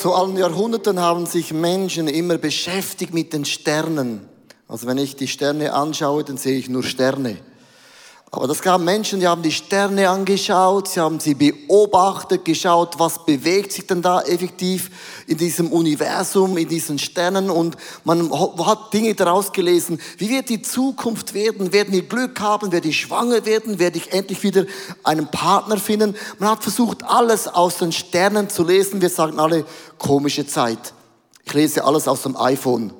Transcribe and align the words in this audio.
Zu 0.00 0.14
allen 0.14 0.38
Jahrhunderten 0.38 0.98
haben 0.98 1.26
sich 1.26 1.52
Menschen 1.52 2.08
immer 2.08 2.38
beschäftigt 2.38 3.12
mit 3.12 3.34
den 3.34 3.44
Sternen. 3.44 4.22
Also 4.66 4.86
wenn 4.86 4.96
ich 4.96 5.14
die 5.14 5.28
Sterne 5.28 5.74
anschaue, 5.74 6.24
dann 6.24 6.38
sehe 6.38 6.56
ich 6.56 6.70
nur 6.70 6.82
Sterne. 6.82 7.36
Aber 8.32 8.46
das 8.46 8.62
gab 8.62 8.80
Menschen, 8.80 9.18
die 9.18 9.26
haben 9.26 9.42
die 9.42 9.50
Sterne 9.50 10.08
angeschaut, 10.08 10.86
sie 10.86 11.00
haben 11.00 11.18
sie 11.18 11.34
beobachtet, 11.34 12.44
geschaut, 12.44 12.96
was 12.96 13.24
bewegt 13.24 13.72
sich 13.72 13.88
denn 13.88 14.02
da 14.02 14.20
effektiv 14.20 14.88
in 15.26 15.36
diesem 15.36 15.72
Universum, 15.72 16.56
in 16.56 16.68
diesen 16.68 17.00
Sternen 17.00 17.50
und 17.50 17.76
man 18.04 18.30
hat 18.64 18.92
Dinge 18.92 19.16
daraus 19.16 19.50
gelesen. 19.50 20.00
Wie 20.18 20.30
wird 20.30 20.48
die 20.48 20.62
Zukunft 20.62 21.34
werden? 21.34 21.72
Werden 21.72 21.92
wir 21.92 22.02
Glück 22.02 22.38
haben? 22.38 22.70
Werde 22.70 22.88
ich 22.88 23.00
schwanger 23.00 23.44
werden? 23.46 23.80
Werde 23.80 23.98
ich 23.98 24.12
endlich 24.12 24.44
wieder 24.44 24.64
einen 25.02 25.28
Partner 25.28 25.76
finden? 25.76 26.14
Man 26.38 26.50
hat 26.50 26.62
versucht, 26.62 27.02
alles 27.02 27.48
aus 27.48 27.78
den 27.78 27.90
Sternen 27.90 28.48
zu 28.48 28.62
lesen. 28.62 29.00
Wir 29.00 29.10
sagen 29.10 29.40
alle, 29.40 29.64
komische 29.98 30.46
Zeit. 30.46 30.94
Ich 31.44 31.52
lese 31.52 31.82
alles 31.82 32.06
aus 32.06 32.22
dem 32.22 32.36
iPhone. 32.36 32.92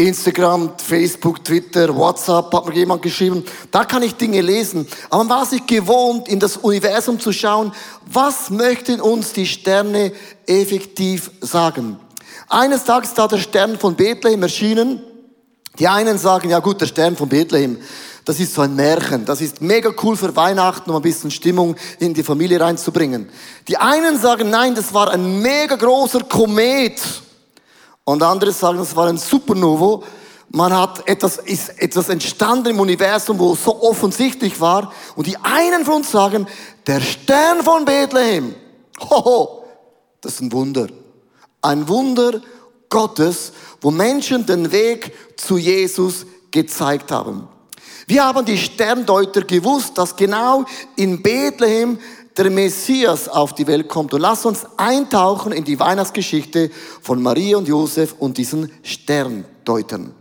Instagram, 0.00 0.72
Facebook, 0.78 1.44
Twitter, 1.44 1.94
WhatsApp, 1.94 2.52
hat 2.54 2.66
mir 2.66 2.74
jemand 2.74 3.02
geschrieben. 3.02 3.44
Da 3.70 3.84
kann 3.84 4.02
ich 4.02 4.14
Dinge 4.14 4.40
lesen. 4.40 4.86
Aber 5.10 5.24
man 5.24 5.38
war 5.40 5.46
sich 5.46 5.66
gewohnt, 5.66 6.26
in 6.26 6.40
das 6.40 6.56
Universum 6.56 7.20
zu 7.20 7.32
schauen, 7.32 7.72
was 8.06 8.48
möchten 8.48 9.00
uns 9.00 9.34
die 9.34 9.46
Sterne 9.46 10.12
effektiv 10.46 11.30
sagen. 11.42 11.98
Eines 12.48 12.84
Tages 12.84 13.12
da 13.12 13.28
der 13.28 13.38
Stern 13.38 13.78
von 13.78 13.94
Bethlehem 13.94 14.42
erschienen. 14.42 15.02
Die 15.78 15.86
einen 15.86 16.16
sagen, 16.16 16.48
ja 16.48 16.60
gut, 16.60 16.80
der 16.80 16.86
Stern 16.86 17.14
von 17.14 17.28
Bethlehem, 17.28 17.78
das 18.24 18.40
ist 18.40 18.54
so 18.54 18.62
ein 18.62 18.74
Märchen. 18.74 19.26
Das 19.26 19.42
ist 19.42 19.60
mega 19.60 19.92
cool 20.02 20.16
für 20.16 20.34
Weihnachten, 20.34 20.88
um 20.88 20.96
ein 20.96 21.02
bisschen 21.02 21.30
Stimmung 21.30 21.76
in 21.98 22.14
die 22.14 22.22
Familie 22.22 22.58
reinzubringen. 22.58 23.28
Die 23.68 23.76
einen 23.76 24.18
sagen, 24.18 24.48
nein, 24.48 24.74
das 24.74 24.94
war 24.94 25.10
ein 25.10 25.42
mega 25.42 25.76
großer 25.76 26.20
Komet. 26.20 27.00
Und 28.10 28.24
andere 28.24 28.50
sagen, 28.50 28.80
es 28.80 28.96
war 28.96 29.06
ein 29.06 29.18
Supernovo. 29.18 30.02
Man 30.48 30.76
hat 30.76 31.06
etwas, 31.08 31.38
ist 31.38 31.80
etwas 31.80 32.08
entstanden 32.08 32.70
im 32.70 32.80
Universum, 32.80 33.38
wo 33.38 33.52
es 33.52 33.62
so 33.62 33.80
offensichtlich 33.82 34.60
war. 34.60 34.92
Und 35.14 35.28
die 35.28 35.36
einen 35.36 35.84
von 35.84 35.94
uns 35.94 36.10
sagen, 36.10 36.48
der 36.88 37.00
Stern 37.00 37.62
von 37.62 37.84
Bethlehem. 37.84 38.56
Hoho, 39.08 39.62
das 40.20 40.34
ist 40.34 40.40
ein 40.40 40.50
Wunder. 40.50 40.88
Ein 41.62 41.88
Wunder 41.88 42.40
Gottes, 42.88 43.52
wo 43.80 43.92
Menschen 43.92 44.44
den 44.44 44.72
Weg 44.72 45.12
zu 45.36 45.56
Jesus 45.56 46.26
gezeigt 46.50 47.12
haben. 47.12 47.46
Wir 48.08 48.24
haben 48.24 48.44
die 48.44 48.58
Sterndeuter 48.58 49.42
gewusst, 49.42 49.96
dass 49.96 50.16
genau 50.16 50.64
in 50.96 51.22
Bethlehem 51.22 51.96
der 52.36 52.50
Messias 52.50 53.28
auf 53.28 53.54
die 53.54 53.66
Welt 53.66 53.88
kommt. 53.88 54.14
Und 54.14 54.20
lass 54.20 54.46
uns 54.46 54.66
eintauchen 54.76 55.52
in 55.52 55.64
die 55.64 55.78
Weihnachtsgeschichte 55.78 56.70
von 57.00 57.22
Maria 57.22 57.58
und 57.58 57.68
Josef 57.68 58.14
und 58.18 58.38
diesen 58.38 58.72
Sterndeutern. 58.82 60.14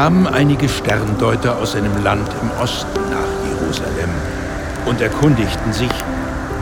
Kamen 0.00 0.26
einige 0.26 0.66
Sterndeuter 0.66 1.58
aus 1.58 1.74
einem 1.74 2.02
Land 2.02 2.26
im 2.40 2.50
Osten 2.62 3.02
nach 3.10 3.28
Jerusalem 3.46 4.08
und 4.86 4.98
erkundigten 4.98 5.74
sich, 5.74 5.90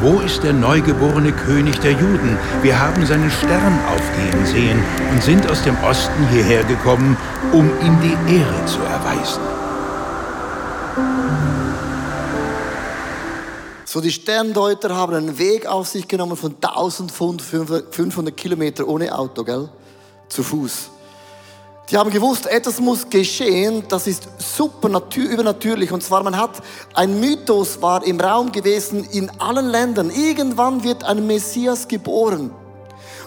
wo 0.01 0.19
ist 0.19 0.43
der 0.43 0.53
neugeborene 0.53 1.31
König 1.31 1.79
der 1.79 1.93
Juden? 1.93 2.37
Wir 2.63 2.81
haben 2.81 3.07
seinen 3.07 3.31
Stern 3.31 3.79
aufgehen 3.95 4.45
sehen 4.45 4.83
und 5.13 5.23
sind 5.23 5.49
aus 5.49 5.63
dem 5.63 5.77
Osten 5.85 6.27
hierher 6.33 6.65
gekommen, 6.65 7.17
um 7.53 7.71
ihm 7.81 7.97
die 8.03 8.39
Ehre 8.39 8.67
zu 8.67 8.81
erweisen. 8.81 9.43
So, 13.85 14.01
die 14.01 14.11
Sterndeuter 14.11 14.97
haben 14.97 15.15
einen 15.15 15.39
Weg 15.39 15.65
auf 15.67 15.87
sich 15.87 16.09
genommen 16.09 16.37
von 16.37 16.57
1500 16.61 18.37
Kilometer 18.37 18.89
ohne 18.89 19.17
Auto, 19.17 19.45
gell? 19.45 19.69
Zu 20.29 20.43
Fuß. 20.43 20.91
Die 21.91 21.97
haben 21.97 22.11
gewusst, 22.11 22.47
etwas 22.47 22.81
muss 22.81 23.09
geschehen, 23.09 23.83
das 23.89 24.07
ist 24.07 24.29
super 24.37 24.91
übernatürlich. 25.17 25.91
Und 25.91 26.03
zwar, 26.03 26.23
man 26.23 26.37
hat, 26.37 26.61
ein 26.93 27.19
Mythos 27.19 27.81
war 27.81 28.07
im 28.07 28.21
Raum 28.21 28.53
gewesen 28.53 29.05
in 29.05 29.31
allen 29.39 29.69
Ländern. 29.69 30.11
Irgendwann 30.11 30.85
wird 30.85 31.03
ein 31.05 31.27
Messias 31.27 31.89
geboren. 31.89 32.51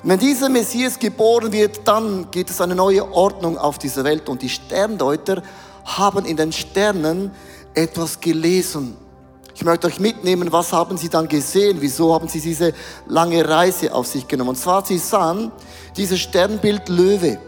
Und 0.04 0.10
wenn 0.10 0.19
dieser 0.19 0.48
Messias 0.48 1.00
geboren 1.00 1.52
wird, 1.52 1.81
dann 1.86 2.30
geht 2.30 2.52
es 2.52 2.62
eine 2.62 2.75
neue 2.75 3.12
Ordnung 3.12 3.58
auf 3.58 3.80
dieser 3.80 4.04
Welt. 4.04 4.30
Und 4.30 4.44
die 4.44 4.50
Sterndeuter 4.50 5.42
haben 5.84 6.25
in 6.25 6.38
den 6.38 6.52
Sternen 6.52 7.31
etwas 7.74 8.19
gelesen. 8.19 8.96
Ich 9.56 9.63
möchte 9.63 9.88
euch 9.88 10.00
mitnehmen, 10.00 10.52
was 10.52 10.72
haben 10.72 10.98
sie 10.98 11.10
dann 11.10 11.28
gesehen? 11.28 11.78
Wieso 11.80 12.13
haben 12.13 12.28
sie 12.28 12.40
diese 12.40 12.74
lange 13.08 13.48
Reise 13.48 13.92
auf 13.94 14.06
sich 14.06 14.28
genommen? 14.28 14.52
Und 14.52 14.58
zwar, 14.58 14.86
sie 14.86 15.00
sahen 15.00 15.52
dieses 15.98 16.19
Sternbild 16.19 16.90
Löwe. 16.90 17.40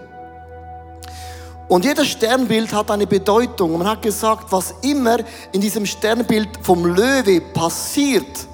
Und 1.73 1.85
jedes 1.85 2.09
Sternbild 2.09 2.71
hat 2.71 2.91
eine 2.91 3.07
Bedeutung. 3.07 3.79
Man 3.79 3.87
hat 3.87 4.03
gesagt, 4.03 4.51
was 4.51 4.75
immer 4.83 5.17
in 5.51 5.59
diesem 5.59 5.87
Sternbild 5.87 6.47
vom 6.61 6.85
Löwe 6.85 7.41
passiert, 7.41 8.45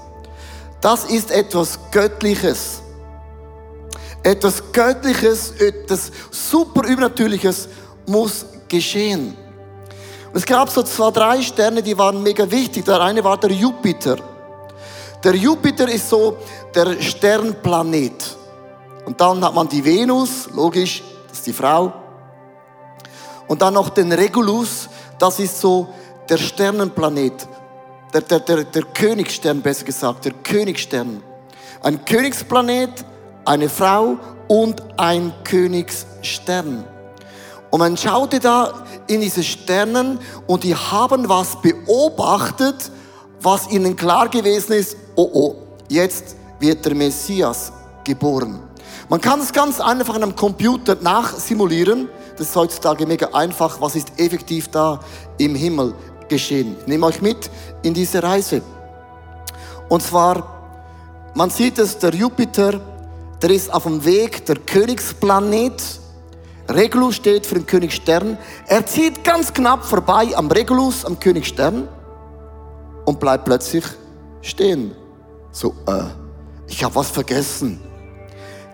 das 0.80 1.04
ist 1.04 1.30
etwas 1.30 1.78
Göttliches. 1.92 2.82
Etwas 4.24 4.64
Göttliches, 4.72 5.52
etwas 5.60 6.14
super 6.32 6.88
Übernatürliches 6.88 7.68
muss 8.08 8.46
geschehen. 8.70 9.36
Und 10.32 10.38
es 10.38 10.46
gab 10.46 10.70
so 10.70 10.82
zwei, 10.82 11.12
drei 11.12 11.42
Sterne, 11.42 11.84
die 11.84 11.98
waren 11.98 12.24
mega 12.24 12.50
wichtig. 12.50 12.86
Der 12.86 13.02
eine 13.02 13.22
war 13.22 13.36
der 13.36 13.52
Jupiter. 13.52 14.16
Der 15.22 15.36
Jupiter 15.36 15.90
ist 15.90 16.08
so 16.08 16.38
der 16.74 17.02
Sternplanet. 17.02 18.38
Und 19.04 19.20
dann 19.20 19.44
hat 19.44 19.54
man 19.54 19.68
die 19.68 19.84
Venus, 19.84 20.48
logisch, 20.56 21.04
das 21.28 21.40
ist 21.40 21.48
die 21.48 21.52
Frau. 21.52 21.92
Und 23.50 23.64
dann 23.64 23.74
noch 23.74 23.90
den 23.90 24.12
Regulus, 24.12 24.88
das 25.18 25.40
ist 25.40 25.60
so 25.60 25.90
der 26.30 26.38
Sternenplanet, 26.38 27.48
der, 28.14 28.22
der, 28.22 28.40
der, 28.40 28.64
der 28.64 28.84
Königsstern 28.84 29.62
besser 29.62 29.86
gesagt, 29.86 30.26
der 30.26 30.34
Königsstern. 30.44 31.24
Ein 31.82 32.06
Königsplanet, 32.06 33.04
eine 33.46 33.68
Frau 33.68 34.18
und 34.48 34.84
ein 34.98 35.34
Königsstern. 35.44 36.86
Und 37.72 37.80
man 37.80 37.98
schaute 37.98 38.40
da 38.40 38.86
in 39.08 39.22
diese 39.22 39.44
Sternen 39.44 40.20
und 40.46 40.64
die 40.64 40.76
haben 40.76 41.28
was 41.28 41.60
beobachtet, 41.60 42.92
was 43.42 43.68
ihnen 43.72 43.96
klar 43.96 44.30
gewesen 44.30 44.74
ist, 44.74 44.96
oh 45.16 45.30
oh, 45.34 45.56
jetzt 45.88 46.36
wird 46.60 46.86
der 46.86 46.94
Messias 46.94 47.72
geboren. 48.04 48.60
Man 49.08 49.22
kann 49.22 49.40
es 49.40 49.52
ganz 49.52 49.80
einfach 49.80 50.14
an 50.14 50.22
einem 50.22 50.36
Computer 50.36 50.96
nachsimulieren. 51.02 52.10
Das 52.40 52.48
ist 52.48 52.56
heutzutage 52.56 53.06
mega 53.06 53.28
einfach. 53.34 53.82
Was 53.82 53.98
ist 53.98 54.14
effektiv 54.18 54.70
da 54.70 55.02
im 55.38 55.56
Himmel 55.56 55.94
geschehen? 56.30 56.78
Ich 56.80 56.88
nehme 56.88 57.06
euch 57.06 57.22
mit 57.22 57.52
in 57.84 57.94
diese 57.94 58.24
Reise. 58.24 58.62
Und 59.90 60.02
zwar, 60.02 61.32
man 61.36 61.50
sieht 61.50 61.78
es, 61.80 61.98
der 61.98 62.16
Jupiter, 62.16 62.80
der 63.42 63.50
ist 63.50 63.74
auf 63.74 63.84
dem 63.84 64.06
Weg, 64.06 64.46
der 64.46 64.56
Königsplanet. 64.56 65.84
Regulus 66.70 67.18
steht 67.18 67.46
für 67.46 67.56
den 67.56 67.66
Königsstern. 67.66 68.38
Er 68.68 68.86
zieht 68.86 69.26
ganz 69.26 69.52
knapp 69.52 69.84
vorbei 69.84 70.30
am 70.34 70.50
Regulus, 70.50 71.04
am 71.04 71.20
Königsstern 71.20 71.90
und 73.04 73.20
bleibt 73.20 73.44
plötzlich 73.44 73.84
stehen. 74.42 74.96
So, 75.52 75.76
äh, 75.88 76.04
ich 76.68 76.82
habe 76.86 76.96
was 76.96 77.10
vergessen 77.10 77.82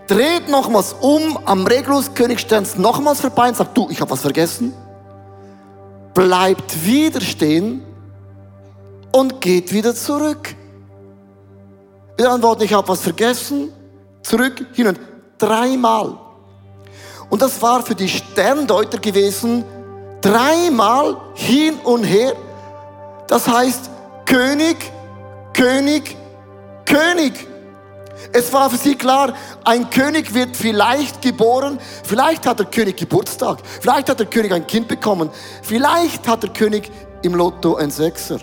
dreht 0.06 0.48
nochmals 0.48 0.94
um 1.00 1.38
am 1.44 1.66
Regulus 1.66 2.12
Königsterns 2.14 2.76
nochmals 2.76 3.20
vorbei 3.20 3.48
und 3.48 3.56
sagt, 3.56 3.76
du, 3.76 3.88
ich 3.90 4.00
habe 4.00 4.10
was 4.10 4.20
vergessen. 4.20 4.72
Bleibt 6.14 6.84
wieder 6.84 7.20
stehen 7.20 7.82
und 9.12 9.40
geht 9.40 9.72
wieder 9.72 9.94
zurück. 9.94 10.54
Mit 12.16 12.26
anderen 12.26 12.42
Worten, 12.42 12.62
ich 12.62 12.72
habe 12.72 12.88
was 12.88 13.00
vergessen, 13.00 13.70
zurück, 14.22 14.64
hin 14.72 14.88
und 14.88 15.00
dreimal. 15.38 16.16
Und 17.28 17.42
das 17.42 17.60
war 17.60 17.82
für 17.82 17.94
die 17.94 18.08
Sterndeuter 18.08 18.98
gewesen 18.98 19.64
Dreimal 20.20 21.16
hin 21.34 21.74
und 21.84 22.02
her. 22.02 22.34
Das 23.28 23.46
heißt 23.46 23.90
König, 24.24 24.76
König, 25.52 26.16
König. 26.84 27.46
Es 28.32 28.52
war 28.52 28.70
für 28.70 28.76
sie 28.76 28.94
klar, 28.94 29.34
ein 29.64 29.88
König 29.90 30.34
wird 30.34 30.56
vielleicht 30.56 31.22
geboren, 31.22 31.78
vielleicht 32.04 32.46
hat 32.46 32.58
der 32.58 32.66
König 32.66 32.96
Geburtstag, 32.96 33.58
vielleicht 33.80 34.08
hat 34.08 34.18
der 34.18 34.26
König 34.26 34.52
ein 34.52 34.66
Kind 34.66 34.88
bekommen, 34.88 35.30
vielleicht 35.62 36.26
hat 36.26 36.42
der 36.42 36.50
König 36.50 36.90
im 37.22 37.34
Lotto 37.34 37.76
ein 37.76 37.90
Sechser. 37.90 38.38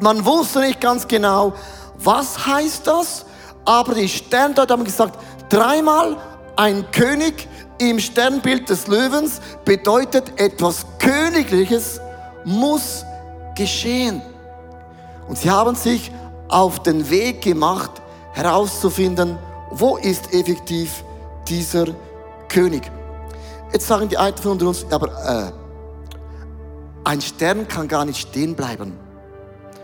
Man 0.00 0.24
wusste 0.24 0.60
nicht 0.60 0.80
ganz 0.80 1.06
genau, 1.06 1.52
was 1.96 2.46
heißt 2.46 2.86
das, 2.86 3.24
aber 3.64 3.94
die 3.94 4.08
Sterndeuter 4.08 4.74
haben 4.74 4.84
gesagt, 4.84 5.18
dreimal 5.48 6.16
ein 6.56 6.90
König 6.90 7.48
im 7.78 7.98
Sternbild 7.98 8.68
des 8.68 8.86
Löwens 8.86 9.40
bedeutet 9.64 10.38
etwas 10.40 10.84
Königliches 10.98 12.00
muss 12.44 13.04
geschehen. 13.56 14.22
Und 15.28 15.38
sie 15.38 15.50
haben 15.50 15.74
sich 15.74 16.10
auf 16.48 16.82
den 16.82 17.08
Weg 17.08 17.42
gemacht, 17.42 18.01
herauszufinden, 18.32 19.38
wo 19.70 19.96
ist 19.96 20.32
effektiv 20.32 21.04
dieser 21.48 21.86
König. 22.48 22.90
Jetzt 23.72 23.86
sagen 23.86 24.08
die 24.08 24.18
einen 24.18 24.36
von 24.36 24.60
uns, 24.60 24.84
aber 24.90 25.08
äh, 25.08 25.52
ein 27.04 27.20
Stern 27.20 27.66
kann 27.66 27.88
gar 27.88 28.04
nicht 28.04 28.28
stehen 28.28 28.54
bleiben, 28.54 28.96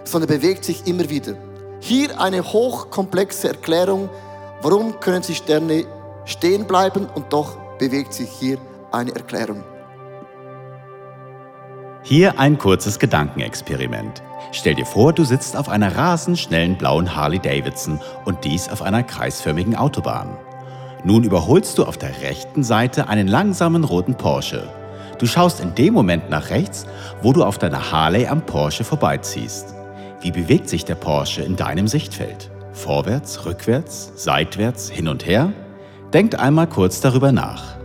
sondern 0.04 0.28
bewegt 0.28 0.64
sich 0.64 0.86
immer 0.86 1.08
wieder. 1.08 1.34
Hier 1.80 2.20
eine 2.20 2.42
hochkomplexe 2.42 3.48
Erklärung, 3.48 4.08
warum 4.62 4.98
können 5.00 5.22
sich 5.22 5.38
Sterne 5.38 5.86
stehen 6.24 6.66
bleiben 6.66 7.06
und 7.14 7.32
doch 7.32 7.56
bewegt 7.78 8.12
sich 8.12 8.28
hier 8.28 8.58
eine 8.92 9.14
Erklärung. 9.14 9.62
Hier 12.08 12.40
ein 12.40 12.56
kurzes 12.56 12.99
Gedankenexperiment. 12.99 14.22
Stell 14.52 14.75
dir 14.75 14.87
vor, 14.87 15.12
du 15.12 15.25
sitzt 15.25 15.55
auf 15.58 15.69
einer 15.69 15.94
rasend 15.94 16.38
schnellen 16.38 16.78
blauen 16.78 17.14
Harley 17.14 17.38
Davidson 17.38 18.00
und 18.25 18.44
dies 18.44 18.70
auf 18.70 18.81
einer 18.81 19.02
kreisförmigen 19.02 19.76
Autobahn. 19.76 20.38
Nun 21.05 21.22
überholst 21.22 21.76
du 21.76 21.84
auf 21.84 21.99
der 21.99 22.22
rechten 22.22 22.64
Seite 22.64 23.08
einen 23.08 23.28
langsamen 23.28 23.84
roten 23.84 24.14
Porsche. 24.14 24.66
Du 25.19 25.26
schaust 25.26 25.60
in 25.60 25.75
dem 25.75 25.93
Moment 25.93 26.31
nach 26.31 26.49
rechts, 26.49 26.87
wo 27.20 27.34
du 27.34 27.44
auf 27.44 27.58
deiner 27.58 27.93
Harley 27.93 28.26
am 28.26 28.40
Porsche 28.40 28.84
vorbeiziehst. 28.84 29.75
Wie 30.22 30.31
bewegt 30.31 30.70
sich 30.70 30.87
der 30.87 30.94
Porsche 30.94 31.43
in 31.43 31.56
deinem 31.56 31.88
Sichtfeld? 31.88 32.50
Vorwärts, 32.72 33.44
rückwärts, 33.44 34.12
seitwärts, 34.16 34.88
hin 34.88 35.08
und 35.08 35.26
her? 35.26 35.52
Denkt 36.15 36.36
einmal 36.36 36.69
kurz 36.69 37.03
darüber 37.03 37.32
nach. 37.32 37.78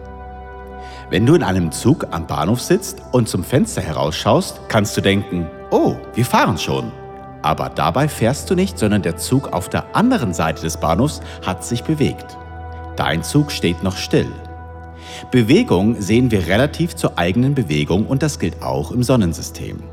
Wenn 1.13 1.27
du 1.27 1.36
in 1.36 1.43
einem 1.43 1.72
Zug 1.72 2.08
am 2.10 2.25
Bahnhof 2.25 2.60
sitzt 2.60 3.03
und 3.12 3.29
zum 3.29 3.43
Fenster 3.43 3.84
herausschaust, 3.84 4.62
kannst 4.67 4.98
du 4.98 5.01
denken, 5.01 5.46
oh, 5.70 5.96
wir 6.15 6.25
fahren 6.25 6.58
schon. 6.58 6.91
Aber 7.43 7.70
dabei 7.70 8.08
fährst 8.08 8.50
du 8.50 8.55
nicht, 8.55 8.79
sondern 8.79 9.03
der 9.03 9.17
Zug 9.17 9.53
auf 9.53 9.70
der 9.70 9.96
anderen 9.96 10.34
Seite 10.34 10.63
des 10.63 10.77
Bahnhofs 10.77 11.22
hat 11.46 11.63
sich 11.63 11.84
bewegt. 11.84 12.36
Dein 12.96 13.22
Zug 13.22 13.51
steht 13.51 13.84
noch 13.84 13.96
still. 13.96 14.32
Bewegung 15.29 16.01
sehen 16.01 16.32
wir 16.32 16.48
relativ 16.48 16.96
zur 16.96 17.20
eigenen 17.20 17.53
Bewegung 17.53 18.08
und 18.08 18.24
das 18.24 18.39
gilt 18.39 18.63
auch 18.63 18.89
im 18.89 19.03
Sonnensystem. 19.03 19.84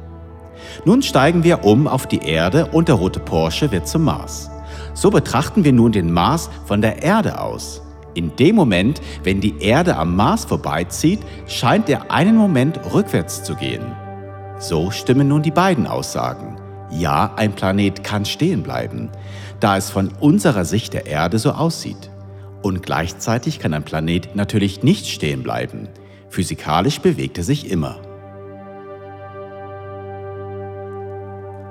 Nun 0.86 1.02
steigen 1.02 1.44
wir 1.44 1.66
um 1.66 1.86
auf 1.86 2.06
die 2.06 2.22
Erde 2.22 2.64
und 2.72 2.88
der 2.88 2.94
rote 2.94 3.20
Porsche 3.20 3.70
wird 3.70 3.86
zum 3.86 4.04
Mars. 4.04 4.50
So 4.94 5.10
betrachten 5.10 5.64
wir 5.64 5.74
nun 5.74 5.92
den 5.92 6.10
Mars 6.10 6.48
von 6.64 6.80
der 6.80 7.02
Erde 7.02 7.42
aus. 7.42 7.82
In 8.14 8.34
dem 8.36 8.56
Moment, 8.56 9.00
wenn 9.22 9.40
die 9.40 9.60
Erde 9.60 9.96
am 9.96 10.16
Mars 10.16 10.44
vorbeizieht, 10.44 11.20
scheint 11.46 11.88
er 11.88 12.10
einen 12.10 12.36
Moment 12.36 12.80
rückwärts 12.92 13.44
zu 13.44 13.54
gehen. 13.54 13.84
So 14.58 14.90
stimmen 14.90 15.28
nun 15.28 15.42
die 15.42 15.52
beiden 15.52 15.86
Aussagen. 15.86 16.56
Ja, 16.90 17.32
ein 17.36 17.52
Planet 17.52 18.02
kann 18.02 18.24
stehen 18.24 18.64
bleiben, 18.64 19.10
da 19.60 19.76
es 19.76 19.90
von 19.90 20.10
unserer 20.18 20.64
Sicht 20.64 20.92
der 20.92 21.06
Erde 21.06 21.38
so 21.38 21.52
aussieht. 21.52 22.10
Und 22.62 22.82
gleichzeitig 22.82 23.60
kann 23.60 23.72
ein 23.74 23.84
Planet 23.84 24.34
natürlich 24.34 24.82
nicht 24.82 25.06
stehen 25.06 25.44
bleiben. 25.44 25.88
Physikalisch 26.28 27.00
bewegt 27.00 27.38
er 27.38 27.44
sich 27.44 27.70
immer. 27.70 28.00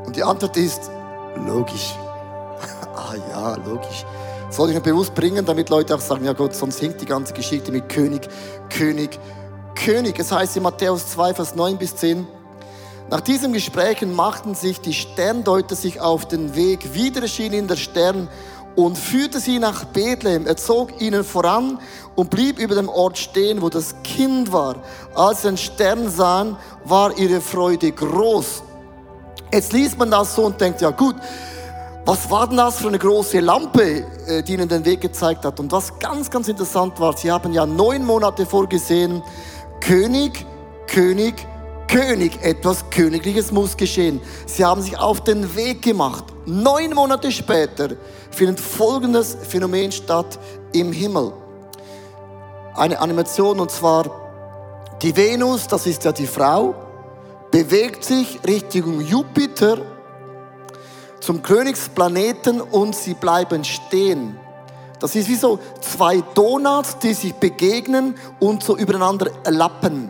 Und 0.05 0.15
die 0.15 0.23
Antwort 0.23 0.55
ist 0.55 0.89
logisch. 1.45 1.93
ah 2.95 3.13
ja, 3.29 3.55
logisch 3.65 4.05
soll 4.49 4.69
ich 4.69 4.75
mir 4.75 4.81
bewusst 4.81 5.13
bringen, 5.15 5.45
damit 5.45 5.69
Leute 5.69 5.95
auch 5.95 6.01
sagen, 6.01 6.25
ja 6.25 6.33
Gott, 6.33 6.55
sonst 6.55 6.79
hinkt 6.79 7.01
die 7.01 7.05
ganze 7.05 7.33
Geschichte 7.33 7.71
mit 7.71 7.89
König, 7.89 8.27
König, 8.69 9.19
König. 9.75 10.19
Es 10.19 10.31
heißt 10.31 10.57
in 10.57 10.63
Matthäus 10.63 11.07
2, 11.11 11.33
Vers 11.33 11.55
9 11.55 11.77
bis 11.77 11.95
10, 11.95 12.25
nach 13.09 13.21
diesem 13.21 13.53
Gesprächen 13.53 14.15
machten 14.15 14.53
sich 14.53 14.81
die 14.81 14.93
Sterndeuter 14.93 15.75
sich 15.75 15.99
auf 15.99 16.27
den 16.27 16.53
Weg, 16.55 16.93
wieder 16.93 17.23
erschien 17.23 17.53
ihnen 17.53 17.67
der 17.67 17.75
Stern 17.75 18.27
und 18.75 18.99
führte 18.99 19.39
sie 19.39 19.57
nach 19.57 19.85
Bethlehem. 19.85 20.45
Er 20.45 20.57
zog 20.57 21.01
ihnen 21.01 21.23
voran 21.23 21.79
und 22.15 22.29
blieb 22.29 22.59
über 22.59 22.75
dem 22.75 22.87
Ort 22.87 23.17
stehen, 23.17 23.63
wo 23.63 23.69
das 23.69 23.95
Kind 24.03 24.51
war. 24.53 24.75
Als 25.15 25.41
sie 25.41 25.47
den 25.47 25.57
Stern 25.57 26.09
sahen, 26.11 26.55
war 26.85 27.17
ihre 27.17 27.41
Freude 27.41 27.91
groß. 27.91 28.61
Jetzt 29.51 29.73
liest 29.73 29.97
man 29.97 30.11
das 30.11 30.35
so 30.35 30.45
und 30.45 30.61
denkt, 30.61 30.79
ja 30.81 30.91
gut, 30.91 31.15
was 32.05 32.29
war 32.31 32.47
denn 32.47 32.57
das 32.57 32.77
für 32.77 32.87
eine 32.87 32.97
große 32.97 33.39
Lampe, 33.39 34.05
äh, 34.27 34.43
die 34.43 34.53
ihnen 34.53 34.67
den 34.67 34.83
Weg 34.85 35.01
gezeigt 35.01 35.45
hat? 35.45 35.59
Und 35.59 35.71
was 35.71 35.99
ganz, 35.99 36.29
ganz 36.29 36.47
interessant 36.47 36.99
war, 36.99 37.15
sie 37.15 37.31
haben 37.31 37.53
ja 37.53 37.65
neun 37.65 38.05
Monate 38.05 38.45
vorgesehen, 38.45 39.21
König, 39.79 40.45
König, 40.87 41.35
König, 41.87 42.43
etwas 42.43 42.89
Königliches 42.89 43.51
muss 43.51 43.75
geschehen. 43.75 44.21
Sie 44.45 44.63
haben 44.63 44.81
sich 44.81 44.97
auf 44.97 45.21
den 45.21 45.55
Weg 45.55 45.81
gemacht. 45.81 46.23
Neun 46.45 46.93
Monate 46.93 47.31
später 47.31 47.89
findet 48.31 48.59
folgendes 48.59 49.37
Phänomen 49.47 49.91
statt 49.91 50.39
im 50.71 50.91
Himmel. 50.91 51.33
Eine 52.75 52.99
Animation 52.99 53.59
und 53.59 53.71
zwar 53.71 54.05
die 55.01 55.15
Venus, 55.15 55.67
das 55.67 55.87
ist 55.87 56.03
ja 56.05 56.11
die 56.11 56.27
Frau, 56.27 56.75
bewegt 57.51 58.03
sich 58.03 58.39
Richtung 58.45 59.01
Jupiter 59.01 59.79
zum 61.29 61.43
Königsplaneten 61.43 62.59
und 62.59 62.95
sie 62.95 63.13
bleiben 63.13 63.63
stehen. 63.63 64.35
Das 64.99 65.13
ist 65.13 65.29
wie 65.29 65.35
so 65.35 65.59
zwei 65.79 66.23
Donuts, 66.33 66.97
die 66.97 67.13
sich 67.13 67.35
begegnen 67.35 68.15
und 68.39 68.63
so 68.63 68.75
übereinander 68.75 69.29
lappen. 69.45 70.09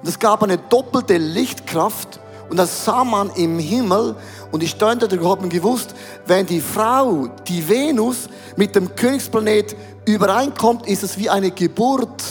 Und 0.00 0.08
es 0.08 0.20
gab 0.20 0.44
eine 0.44 0.56
doppelte 0.56 1.16
Lichtkraft 1.16 2.20
und 2.48 2.58
das 2.58 2.84
sah 2.84 3.02
man 3.02 3.30
im 3.30 3.58
Himmel 3.58 4.14
und 4.52 4.62
die 4.62 4.68
Steuernder 4.68 5.08
haben 5.28 5.48
gewusst, 5.48 5.96
wenn 6.26 6.46
die 6.46 6.60
Frau, 6.60 7.26
die 7.48 7.68
Venus, 7.68 8.28
mit 8.54 8.76
dem 8.76 8.94
Königsplanet 8.94 9.74
übereinkommt, 10.04 10.86
ist 10.86 11.02
es 11.02 11.18
wie 11.18 11.28
eine 11.28 11.50
Geburt. 11.50 12.22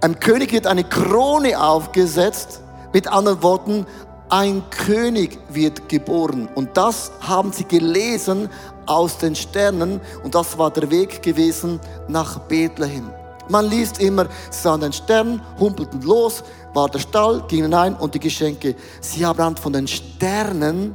Einem 0.00 0.18
König 0.18 0.50
wird 0.52 0.66
eine 0.66 0.84
Krone 0.84 1.62
aufgesetzt, 1.62 2.62
mit 2.94 3.06
anderen 3.06 3.42
Worten, 3.42 3.86
ein 4.30 4.62
König 4.70 5.38
wird 5.48 5.88
geboren. 5.88 6.48
Und 6.54 6.76
das 6.76 7.12
haben 7.20 7.52
sie 7.52 7.64
gelesen 7.64 8.48
aus 8.86 9.18
den 9.18 9.34
Sternen 9.34 10.00
und 10.24 10.34
das 10.34 10.56
war 10.56 10.70
der 10.70 10.90
Weg 10.90 11.22
gewesen 11.22 11.80
nach 12.08 12.38
Bethlehem. 12.40 13.10
Man 13.48 13.68
liest 13.68 14.00
immer, 14.00 14.26
sie 14.50 14.62
sahen 14.62 14.80
den 14.80 14.92
Stern, 14.92 15.42
humpelten 15.58 16.02
los, 16.02 16.44
war 16.72 16.88
der 16.88 17.00
Stall, 17.00 17.42
gingen 17.48 17.64
hinein 17.64 17.96
und 17.96 18.14
die 18.14 18.20
Geschenke. 18.20 18.76
Sie 19.00 19.26
haben 19.26 19.36
dann 19.36 19.56
von 19.56 19.72
den 19.72 19.88
Sternen 19.88 20.94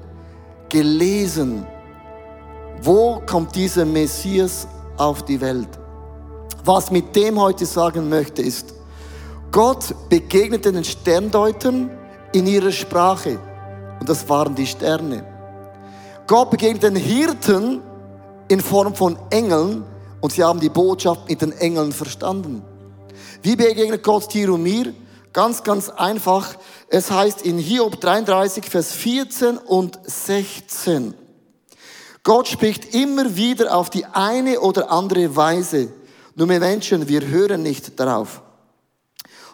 gelesen, 0.70 1.66
wo 2.82 3.22
kommt 3.26 3.56
dieser 3.56 3.86
Messias 3.86 4.68
auf 4.96 5.24
die 5.24 5.42
Welt. 5.42 5.68
Was 6.64 6.92
mit 6.92 7.14
dem 7.16 7.40
heute 7.40 7.66
sagen 7.66 8.08
möchte 8.08 8.42
ist, 8.42 8.74
Gott 9.52 9.94
begegnete 10.10 10.72
den 10.72 10.84
Sterndeutern 10.84 11.90
in 12.36 12.48
ihrer 12.48 12.72
Sprache. 12.72 13.40
Und 14.00 14.10
das 14.10 14.28
waren 14.28 14.54
die 14.54 14.68
Sterne. 14.68 15.26
Gott 16.28 16.52
begegnet 16.52 16.84
den 16.84 16.96
Hirten 16.96 17.82
in 18.50 18.60
Form 18.60 18.94
von 18.94 19.18
Engeln 19.30 19.84
und 20.20 20.34
sie 20.34 20.44
haben 20.44 20.60
die 20.60 20.70
Botschaft 20.70 21.30
mit 21.30 21.42
den 21.42 21.54
Engeln 21.54 21.92
verstanden. 21.94 22.62
Wie 23.42 23.56
begegnet 23.56 24.04
Gott 24.04 24.34
dir 24.34 24.54
und 24.54 24.64
mir? 24.64 24.94
Ganz, 25.32 25.64
ganz 25.64 25.90
einfach. 25.90 26.56
Es 26.90 27.10
heißt 27.10 27.42
in 27.44 27.58
Hiob 27.58 28.02
33, 28.02 28.66
Vers 28.66 28.92
14 28.92 29.58
und 29.58 29.98
16. 30.04 31.14
Gott 32.24 32.48
spricht 32.48 32.96
immer 32.96 33.36
wieder 33.36 33.76
auf 33.76 33.90
die 33.90 34.06
eine 34.06 34.60
oder 34.60 34.92
andere 34.92 35.36
Weise. 35.36 35.90
Nur 36.36 36.50
wir 36.50 36.60
Menschen, 36.60 37.08
wir 37.08 37.28
hören 37.28 37.64
nicht 37.64 37.98
darauf. 38.00 38.42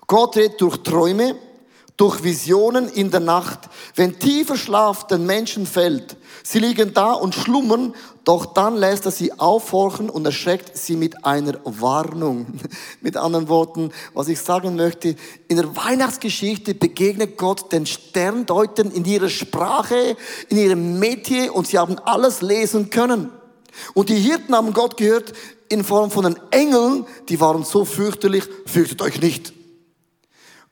Gott 0.08 0.36
redet 0.36 0.62
durch 0.62 0.78
Träume, 0.78 1.36
durch 2.02 2.24
Visionen 2.24 2.90
in 2.90 3.12
der 3.12 3.20
Nacht, 3.20 3.70
wenn 3.94 4.18
tiefer 4.18 4.58
Schlaf 4.58 5.06
den 5.06 5.28
Menschen 5.28 5.68
fällt. 5.68 6.18
Sie 6.42 6.58
liegen 6.58 6.96
da 6.96 7.14
und 7.14 7.36
schlummern, 7.36 7.94
doch 8.24 8.56
dann 8.56 8.76
lässt 8.76 9.06
er 9.06 9.12
sie 9.12 9.38
aufhorchen 9.38 10.10
und 10.10 10.26
erschreckt 10.26 10.76
sie 10.76 10.96
mit 10.96 11.24
einer 11.24 11.60
Warnung. 11.64 12.48
mit 13.02 13.18
anderen 13.18 13.50
Worten, 13.50 13.92
was 14.16 14.30
ich 14.30 14.40
sagen 14.40 14.78
möchte, 14.78 15.16
in 15.48 15.58
der 15.58 15.76
Weihnachtsgeschichte 15.76 16.74
begegnet 16.74 17.38
Gott 17.38 17.72
den 17.72 17.86
Sterndeutern 17.86 18.90
in 18.90 19.06
ihrer 19.06 19.30
Sprache, 19.30 20.18
in 20.50 20.58
ihrem 20.58 20.98
Metier 20.98 21.54
und 21.54 21.68
sie 21.68 21.78
haben 21.78 22.00
alles 22.00 22.42
lesen 22.42 22.90
können. 22.90 23.30
Und 23.94 24.10
die 24.10 24.16
Hirten 24.16 24.56
haben 24.56 24.74
Gott 24.74 24.98
gehört 24.98 25.34
in 25.70 25.84
Form 25.84 26.10
von 26.10 26.24
den 26.24 26.40
Engeln, 26.50 27.06
die 27.30 27.40
waren 27.40 27.64
so 27.64 27.86
fürchterlich, 27.86 28.46
fürchtet 28.66 29.04
euch 29.04 29.22
nicht. 29.22 29.61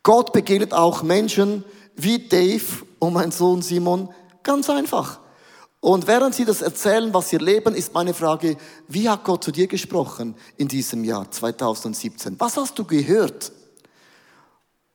Gott 0.10 0.34
begegnet 0.34 0.74
auch 0.74 1.04
Menschen 1.04 1.64
wie 1.96 2.18
Dave 2.18 2.66
und 2.98 3.14
mein 3.14 3.30
Sohn 3.30 3.62
Simon 3.62 4.10
ganz 4.42 4.68
einfach. 4.68 5.20
Und 5.82 6.08
während 6.08 6.34
Sie 6.34 6.46
das 6.46 6.64
erzählen, 6.64 7.14
was 7.14 7.30
Sie 7.30 7.36
erleben, 7.36 7.76
ist 7.76 7.94
meine 7.94 8.16
Frage, 8.16 8.58
wie 8.88 9.08
hat 9.08 9.24
Gott 9.24 9.44
zu 9.44 9.52
dir 9.52 9.68
gesprochen 9.68 10.34
in 10.58 10.68
diesem 10.68 11.04
Jahr 11.04 11.30
2017? 11.30 12.40
Was 12.40 12.58
hast 12.58 12.80
du 12.80 12.86
gehört? 12.86 13.52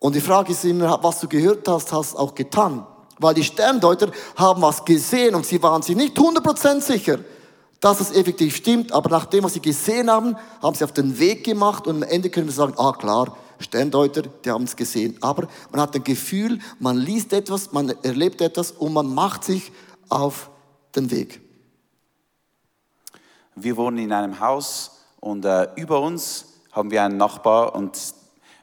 Und 0.01 0.17
die 0.17 0.21
Frage 0.21 0.51
ist 0.51 0.65
immer, 0.65 0.99
was 1.01 1.21
du 1.21 1.29
gehört 1.29 1.69
hast, 1.69 1.93
hast 1.93 2.15
du 2.15 2.19
auch 2.19 2.35
getan. 2.35 2.85
Weil 3.21 3.35
die 3.35 3.45
Sterndeuter 3.45 4.11
haben 4.35 4.63
was 4.63 4.85
gesehen 4.85 5.37
und 5.37 5.47
sie 5.47 5.63
waren 5.63 5.83
sich 5.83 5.95
nicht 5.95 6.19
100% 6.19 6.81
sicher, 6.81 7.21
dass 7.79 8.01
es 8.01 8.11
effektiv 8.11 8.57
stimmt, 8.57 8.91
aber 8.91 9.11
nachdem, 9.11 9.45
was 9.45 9.53
sie 9.53 9.63
gesehen 9.63 10.11
haben, 10.11 10.37
haben 10.61 10.75
sie 10.75 10.83
auf 10.83 10.93
den 10.93 11.17
Weg 11.21 11.45
gemacht 11.45 11.87
und 11.87 12.03
am 12.03 12.03
Ende 12.03 12.31
können 12.31 12.49
wir 12.49 12.53
sagen, 12.53 12.75
ah 12.79 12.93
klar, 12.93 13.37
Sterndeuter, 13.59 14.23
die 14.23 14.51
haben 14.51 14.65
es 14.65 14.77
gesehen. 14.77 15.17
Aber 15.21 15.49
man 15.71 15.81
hat 15.81 15.95
ein 15.95 16.05
Gefühl, 16.05 16.59
man 16.79 16.97
liest 16.97 17.33
etwas, 17.33 17.73
man 17.73 17.91
erlebt 18.03 18.41
etwas 18.41 18.73
und 18.73 18.93
man 18.93 19.13
macht 19.13 19.45
sich 19.45 19.73
auf 20.09 20.51
den 20.95 21.11
Weg. 21.11 21.41
Wir 23.55 23.77
wohnen 23.77 23.99
in 23.99 24.13
einem 24.13 24.41
Haus 24.41 25.01
und 25.21 25.45
äh, 25.45 25.69
über 25.77 26.01
uns 26.01 26.47
haben 26.73 26.91
wir 26.91 27.03
einen 27.03 27.17
Nachbar 27.17 27.75
und 27.75 27.97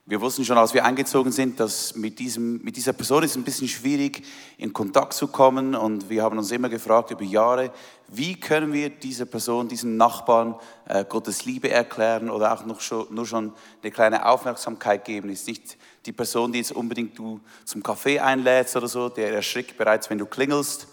wir 0.06 0.20
wussten 0.20 0.44
schon, 0.44 0.58
als 0.58 0.74
wir 0.74 0.84
eingezogen 0.84 1.32
sind, 1.32 1.60
dass 1.60 1.96
mit, 1.96 2.18
diesem, 2.18 2.62
mit 2.64 2.76
dieser 2.76 2.92
Person 2.92 3.24
ist 3.24 3.32
es 3.32 3.38
ein 3.38 3.44
bisschen 3.44 3.68
schwierig, 3.68 4.24
in 4.58 4.74
Kontakt 4.74 5.14
zu 5.14 5.28
kommen. 5.28 5.76
Und 5.76 6.10
wir 6.10 6.24
haben 6.24 6.38
uns 6.38 6.52
immer 6.52 6.70
gefragt 6.70 7.12
über 7.12 7.24
Jahre, 7.24 7.72
wie 8.08 8.40
können 8.40 8.74
wir 8.74 8.90
dieser 8.90 9.26
Person, 9.26 9.68
diesem 9.68 9.98
Nachbarn 9.98 10.56
äh, 10.88 11.06
Gottes 11.06 11.46
Liebe 11.46 11.70
erklären 11.70 12.30
oder 12.32 12.52
auch 12.52 12.66
noch 12.66 12.82
schon, 12.82 13.14
nur 13.14 13.28
schon 13.28 13.54
eine 13.82 13.92
kleine 13.92 14.26
Aufmerksamkeit 14.26 15.06
geben. 15.06 15.30
Ist 15.30 15.48
nicht 15.48 15.78
die 16.06 16.14
Person, 16.14 16.52
die 16.52 16.60
jetzt 16.60 16.72
unbedingt 16.72 17.18
du 17.18 17.40
zum 17.64 17.84
Kaffee 17.84 18.20
einlädst 18.20 18.76
oder 18.76 18.88
so, 18.88 19.08
der 19.08 19.34
erschrickt 19.34 19.78
bereits, 19.78 20.10
wenn 20.10 20.18
du 20.18 20.26
klingelst. 20.26 20.88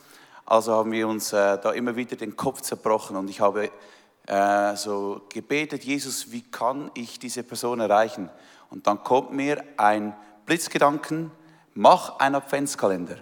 Also 0.44 0.72
haben 0.72 0.92
wir 0.92 1.08
uns 1.08 1.32
äh, 1.32 1.58
da 1.58 1.72
immer 1.72 1.96
wieder 1.96 2.14
den 2.14 2.36
Kopf 2.36 2.60
zerbrochen 2.60 3.16
und 3.16 3.28
ich 3.30 3.40
habe 3.40 3.70
äh, 4.26 4.76
so 4.76 5.22
gebetet, 5.30 5.84
Jesus, 5.84 6.30
wie 6.30 6.42
kann 6.42 6.90
ich 6.94 7.18
diese 7.18 7.42
Person 7.42 7.80
erreichen? 7.80 8.30
Und 8.70 8.86
dann 8.86 9.02
kommt 9.02 9.32
mir 9.32 9.62
ein 9.76 10.14
Blitzgedanken, 10.46 11.30
mach 11.74 12.18
einen 12.18 12.36
Adventskalender. 12.36 13.16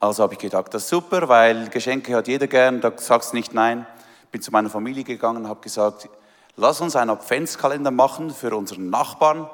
Also 0.00 0.22
habe 0.22 0.34
ich 0.34 0.38
gedacht, 0.38 0.74
das 0.74 0.82
ist 0.82 0.88
super, 0.90 1.28
weil 1.28 1.68
Geschenke 1.70 2.14
hat 2.14 2.28
jeder 2.28 2.46
gern, 2.46 2.80
da 2.80 2.92
sagst 2.96 3.32
du 3.32 3.36
nicht 3.36 3.54
nein. 3.54 3.86
Bin 4.30 4.42
zu 4.42 4.50
meiner 4.50 4.68
Familie 4.68 5.04
gegangen 5.04 5.48
habe 5.48 5.60
gesagt, 5.60 6.08
lass 6.56 6.80
uns 6.80 6.96
einen 6.96 7.10
Adventskalender 7.10 7.90
machen 7.90 8.30
für 8.30 8.54
unseren 8.54 8.90
Nachbarn. 8.90 9.48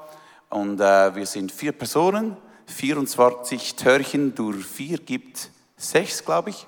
Und 0.49 0.81
äh, 0.81 1.15
wir 1.15 1.27
sind 1.27 1.53
vier 1.53 1.73
Personen, 1.73 2.37
24 2.67 3.77
Törchen 3.77 4.35
durch 4.35 4.65
vier 4.65 4.99
gibt 4.99 5.51
sechs, 5.77 6.25
glaube 6.25 6.51
ich. 6.51 6.67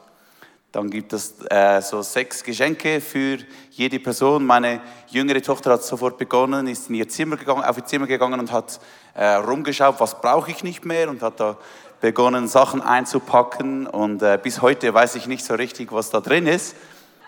Dann 0.73 0.89
gibt 0.89 1.13
es 1.13 1.35
äh, 1.51 1.83
so 1.83 2.01
sechs 2.01 2.43
Geschenke 2.43 3.03
für 3.03 3.37
jede 3.71 4.01
Person. 4.01 4.47
Meine 4.47 4.81
jüngere 5.09 5.43
Tochter 5.43 5.73
hat 5.73 5.85
sofort 5.85 6.17
begonnen, 6.17 6.67
ist 6.67 6.89
in 6.89 6.95
ihr 6.95 7.09
Zimmer 7.09 7.37
gegangen, 7.37 7.63
auf 7.63 7.77
ihr 7.77 7.85
Zimmer 7.85 8.07
gegangen 8.07 8.41
und 8.41 8.51
hat 8.51 8.81
äh, 9.13 9.35
rumgeschaut, 9.35 9.97
was 9.99 10.19
brauche 10.19 10.51
ich 10.51 10.65
nicht 10.65 10.87
mehr 10.87 11.11
und 11.11 11.21
hat 11.21 11.39
da 11.41 11.59
begonnen, 12.01 12.49
Sachen 12.49 12.81
einzupacken. 12.81 13.87
Und 13.87 14.23
äh, 14.23 14.39
bis 14.43 14.63
heute 14.63 14.95
weiß 14.95 15.17
ich 15.17 15.27
nicht 15.27 15.45
so 15.45 15.55
richtig, 15.55 15.93
was 15.93 16.09
da 16.09 16.23
drin 16.23 16.47
ist, 16.47 16.75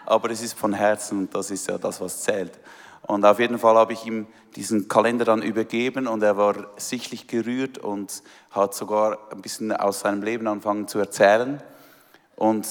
aber 0.06 0.30
es 0.30 0.40
ist 0.40 0.58
von 0.58 0.72
Herzen 0.72 1.18
und 1.18 1.34
das 1.34 1.50
ist 1.50 1.68
ja 1.68 1.76
das, 1.76 2.00
was 2.00 2.22
zählt. 2.22 2.58
Und 3.02 3.26
auf 3.26 3.38
jeden 3.40 3.58
Fall 3.58 3.74
habe 3.74 3.92
ich 3.92 4.06
ihm 4.06 4.26
diesen 4.56 4.88
Kalender 4.88 5.26
dann 5.26 5.42
übergeben 5.42 6.06
und 6.06 6.22
er 6.22 6.38
war 6.38 6.54
sichtlich 6.78 7.26
gerührt 7.26 7.76
und 7.76 8.22
hat 8.52 8.74
sogar 8.74 9.18
ein 9.30 9.42
bisschen 9.42 9.70
aus 9.72 10.00
seinem 10.00 10.22
Leben 10.22 10.46
angefangen 10.46 10.88
zu 10.88 10.98
erzählen. 10.98 11.62
Und 12.36 12.66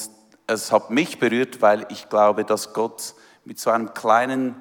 es 0.48 0.72
hat 0.72 0.90
mich 0.90 1.20
berührt, 1.20 1.62
weil 1.62 1.86
ich 1.90 2.10
glaube, 2.10 2.44
dass 2.44 2.74
Gott 2.74 3.16
mit 3.46 3.60
so 3.60 3.70
einem 3.70 3.94
kleinen 3.94 4.56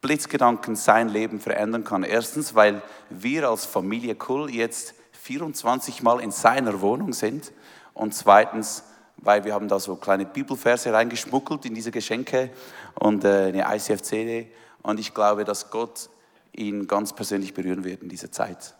Blitzgedanken 0.00 0.76
sein 0.76 1.08
Leben 1.08 1.40
verändern 1.40 1.84
kann. 1.84 2.04
Erstens, 2.04 2.54
weil 2.54 2.82
wir 3.10 3.48
als 3.48 3.64
Familie 3.64 4.14
Kull 4.14 4.54
jetzt 4.54 4.94
24 5.12 6.02
Mal 6.02 6.20
in 6.20 6.30
seiner 6.30 6.80
Wohnung 6.80 7.12
sind. 7.12 7.52
Und 7.92 8.14
zweitens, 8.14 8.84
weil 9.16 9.44
wir 9.44 9.54
haben 9.54 9.68
da 9.68 9.80
so 9.80 9.96
kleine 9.96 10.26
Bibelverse 10.26 10.92
reingeschmuggelt 10.92 11.64
in 11.64 11.74
diese 11.74 11.90
Geschenke 11.90 12.50
und 12.94 13.24
äh, 13.24 13.46
eine 13.46 13.74
ICF-CD. 13.74 14.52
Und 14.82 15.00
ich 15.00 15.12
glaube, 15.12 15.44
dass 15.44 15.70
Gott 15.70 16.08
ihn 16.52 16.86
ganz 16.86 17.12
persönlich 17.12 17.52
berühren 17.52 17.82
wird 17.82 18.02
in 18.02 18.08
dieser 18.08 18.30
Zeit. 18.30 18.75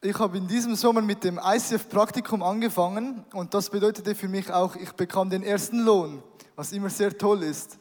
Ich 0.00 0.16
habe 0.20 0.38
in 0.38 0.46
diesem 0.46 0.76
Sommer 0.76 1.02
mit 1.02 1.24
dem 1.24 1.40
ICF-Praktikum 1.42 2.40
angefangen 2.40 3.24
und 3.32 3.52
das 3.52 3.68
bedeutete 3.68 4.14
für 4.14 4.28
mich 4.28 4.48
auch, 4.48 4.76
ich 4.76 4.92
bekam 4.92 5.28
den 5.28 5.42
ersten 5.42 5.80
Lohn, 5.80 6.22
was 6.54 6.70
immer 6.70 6.88
sehr 6.88 7.18
toll 7.18 7.42
ist. 7.42 7.78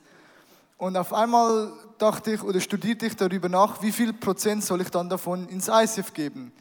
Und 0.80 0.98
auf 0.98 1.14
einmal 1.14 1.72
dachte 2.00 2.32
ich 2.32 2.42
oder 2.42 2.60
studierte 2.60 3.06
ich 3.06 3.16
darüber 3.16 3.50
nach, 3.50 3.84
wie 3.84 3.92
viel 3.92 4.14
Prozent 4.14 4.64
soll 4.64 4.82
ich 4.82 4.90
dann 4.90 5.10
davon 5.10 5.48
ins 5.48 5.68
ICF 5.68 6.12
geben. 6.12 6.52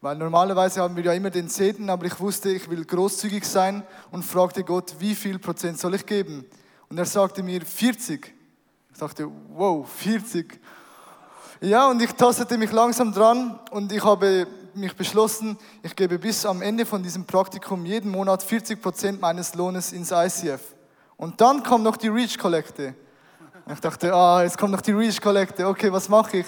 Weil 0.00 0.16
normalerweise 0.16 0.80
haben 0.80 0.96
wir 0.96 1.04
ja 1.04 1.12
immer 1.12 1.28
den 1.28 1.50
Zehnten, 1.50 1.90
aber 1.90 2.06
ich 2.06 2.18
wusste, 2.18 2.48
ich 2.48 2.70
will 2.70 2.82
großzügig 2.82 3.44
sein 3.44 3.82
und 4.12 4.24
fragte 4.24 4.64
Gott, 4.64 4.94
wie 4.98 5.14
viel 5.14 5.38
Prozent 5.38 5.78
soll 5.78 5.94
ich 5.94 6.06
geben? 6.06 6.46
Und 6.88 6.96
er 6.96 7.04
sagte 7.04 7.42
mir 7.42 7.60
40. 7.60 8.34
Ich 8.90 8.98
dachte, 8.98 9.30
wow, 9.50 9.86
40. 9.86 10.58
Ja, 11.60 11.90
und 11.90 12.00
ich 12.00 12.12
tastete 12.12 12.56
mich 12.56 12.72
langsam 12.72 13.12
dran 13.12 13.60
und 13.72 13.92
ich 13.92 14.02
habe 14.02 14.46
mich 14.74 14.96
beschlossen, 14.96 15.58
ich 15.82 15.94
gebe 15.94 16.18
bis 16.18 16.46
am 16.46 16.62
Ende 16.62 16.86
von 16.86 17.02
diesem 17.02 17.24
Praktikum 17.24 17.84
jeden 17.84 18.10
Monat 18.10 18.42
40 18.42 18.80
Prozent 18.80 19.20
meines 19.20 19.54
Lohnes 19.54 19.92
ins 19.92 20.10
ICF. 20.10 20.60
Und 21.16 21.40
dann 21.40 21.62
kam 21.62 21.82
noch 21.82 21.96
die 21.96 22.08
Reach 22.08 22.38
Kollekte. 22.38 22.94
Ich 23.72 23.80
dachte, 23.80 24.12
ah, 24.12 24.42
jetzt 24.42 24.58
kommt 24.58 24.72
noch 24.72 24.80
die 24.80 24.92
Reach 24.92 25.20
Kollekte. 25.20 25.66
Okay, 25.66 25.92
was 25.92 26.08
mache 26.08 26.38
ich? 26.38 26.46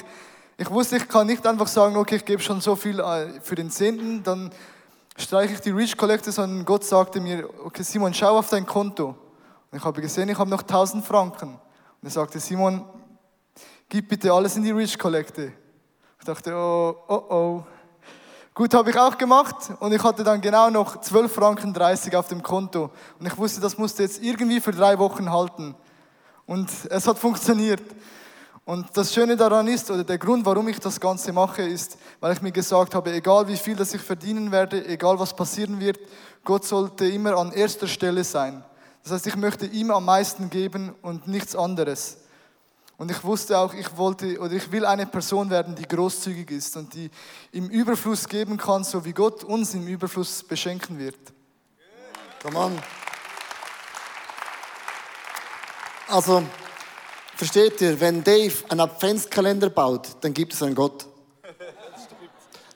Ich 0.57 0.71
wusste, 0.71 0.97
ich 0.97 1.09
kann 1.09 1.27
nicht 1.27 1.47
einfach 1.47 1.67
sagen, 1.67 1.97
okay, 1.97 2.17
ich 2.17 2.25
gebe 2.25 2.43
schon 2.43 2.61
so 2.61 2.77
viel 2.77 3.01
äh, 3.01 3.41
für 3.41 3.55
den 3.55 3.71
Zehnten, 3.71 4.23
dann 4.23 4.51
streiche 5.17 5.55
ich 5.55 5.61
die 5.61 5.71
Reach 5.71 5.97
Kollekte, 5.97 6.33
sondern 6.33 6.65
Gott 6.65 6.85
sagte 6.85 7.21
mir, 7.21 7.49
okay, 7.65 7.83
Simon, 7.83 8.15
schau 8.15 8.39
auf 8.39 8.51
dein 8.51 8.67
Konto. 8.67 9.17
Und 9.71 9.79
ich 9.79 9.85
habe 9.85 10.01
gesehen, 10.01 10.29
ich 10.29 10.39
habe 10.39 10.51
noch 10.51 10.63
1000 10.63 11.05
Franken. 11.05 11.55
Und 11.55 12.09
er 12.09 12.11
sagte, 12.11 12.39
Simon, 12.39 12.85
gib 13.89 14.09
bitte 14.09 14.33
alles 14.33 14.57
in 14.57 14.63
die 14.63 14.71
Reach 14.71 14.99
Kollekte. 14.99 15.53
Ich 16.19 16.25
dachte, 16.25 16.55
oh, 16.55 16.97
oh, 17.09 17.23
oh. 17.29 17.65
Gut, 18.57 18.73
habe 18.73 18.91
ich 18.91 18.97
auch 18.97 19.19
gemacht 19.19 19.57
und 19.81 19.93
ich 19.93 20.05
hatte 20.05 20.23
dann 20.23 20.41
genau 20.41 20.71
noch 20.71 21.01
12 21.01 21.35
Franken 21.35 21.75
30 21.75 22.15
auf 22.15 22.29
dem 22.29 22.41
Konto. 22.41 22.89
Und 23.19 23.27
ich 23.27 23.37
wusste, 23.37 23.61
das 23.61 23.77
musste 23.77 24.05
jetzt 24.05 24.23
irgendwie 24.23 24.61
für 24.61 24.71
drei 24.71 24.97
Wochen 24.97 25.33
halten. 25.33 25.75
Und 26.47 26.71
es 26.89 27.09
hat 27.09 27.19
funktioniert. 27.19 27.83
Und 28.65 28.97
das 28.97 29.13
Schöne 29.13 29.37
daran 29.37 29.67
ist, 29.67 29.91
oder 29.91 30.05
der 30.05 30.19
Grund, 30.19 30.47
warum 30.47 30.69
ich 30.69 30.79
das 30.79 31.01
Ganze 31.01 31.33
mache, 31.33 31.63
ist, 31.63 31.99
weil 32.21 32.33
ich 32.33 32.43
mir 32.43 32.53
gesagt 32.53 32.95
habe, 32.95 33.13
egal 33.13 33.49
wie 33.49 33.57
viel 33.57 33.75
das 33.75 33.93
ich 33.93 34.01
verdienen 34.01 34.53
werde, 34.53 34.87
egal 34.87 35.19
was 35.19 35.35
passieren 35.35 35.81
wird, 35.81 35.99
Gott 36.45 36.65
sollte 36.65 37.07
immer 37.07 37.37
an 37.37 37.51
erster 37.51 37.89
Stelle 37.89 38.23
sein. 38.23 38.63
Das 39.03 39.15
heißt, 39.15 39.27
ich 39.27 39.37
möchte 39.37 39.67
ihm 39.67 39.91
am 39.91 40.05
meisten 40.05 40.49
geben 40.49 40.95
und 41.03 41.27
nichts 41.27 41.57
anderes. 41.57 42.19
Und 43.05 43.11
ich 43.11 43.23
wusste 43.23 43.59
auch, 43.59 43.75
ich 43.75 43.99
wollte 43.99 44.41
oder 44.41 44.53
ich 44.53 44.73
will 44.73 44.87
eine 44.87 45.05
Person 45.05 45.51
werden, 45.51 45.75
die 45.75 45.87
großzügig 45.87 46.51
ist 46.51 46.75
und 46.79 46.95
die 46.95 47.11
im 47.53 47.69
Überfluss 47.69 48.27
geben 48.27 48.57
kann, 48.57 48.83
so 48.83 49.05
wie 49.05 49.13
Gott 49.13 49.45
uns 49.45 49.75
im 49.75 49.87
Überfluss 49.87 50.43
beschenken 50.43 50.99
wird. 50.99 51.19
Come 52.43 52.59
on. 52.59 52.83
Also, 56.09 56.45
versteht 57.37 57.79
ihr, 57.83 58.01
wenn 58.01 58.25
Dave 58.25 58.55
einen 58.71 58.81
Adventskalender 58.81 59.69
baut, 59.69 60.09
dann 60.23 60.33
gibt 60.33 60.55
es 60.55 60.63
einen 60.63 60.75
Gott. 60.75 61.07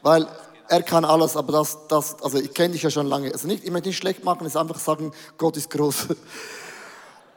Weil 0.02 0.28
er 0.68 0.82
kann 0.82 1.06
alles, 1.06 1.38
aber 1.38 1.52
das, 1.52 1.88
das 1.88 2.22
also 2.22 2.36
ich 2.36 2.52
kenne 2.52 2.74
dich 2.74 2.82
ja 2.82 2.90
schon 2.90 3.06
lange. 3.06 3.32
Also 3.32 3.48
nicht, 3.48 3.64
ich 3.64 3.70
möchte 3.70 3.88
nicht 3.88 3.96
schlecht 3.96 4.24
machen, 4.24 4.46
es 4.46 4.56
einfach 4.56 4.78
sagen, 4.78 5.10
Gott 5.38 5.56
ist 5.56 5.70
groß. 5.70 6.08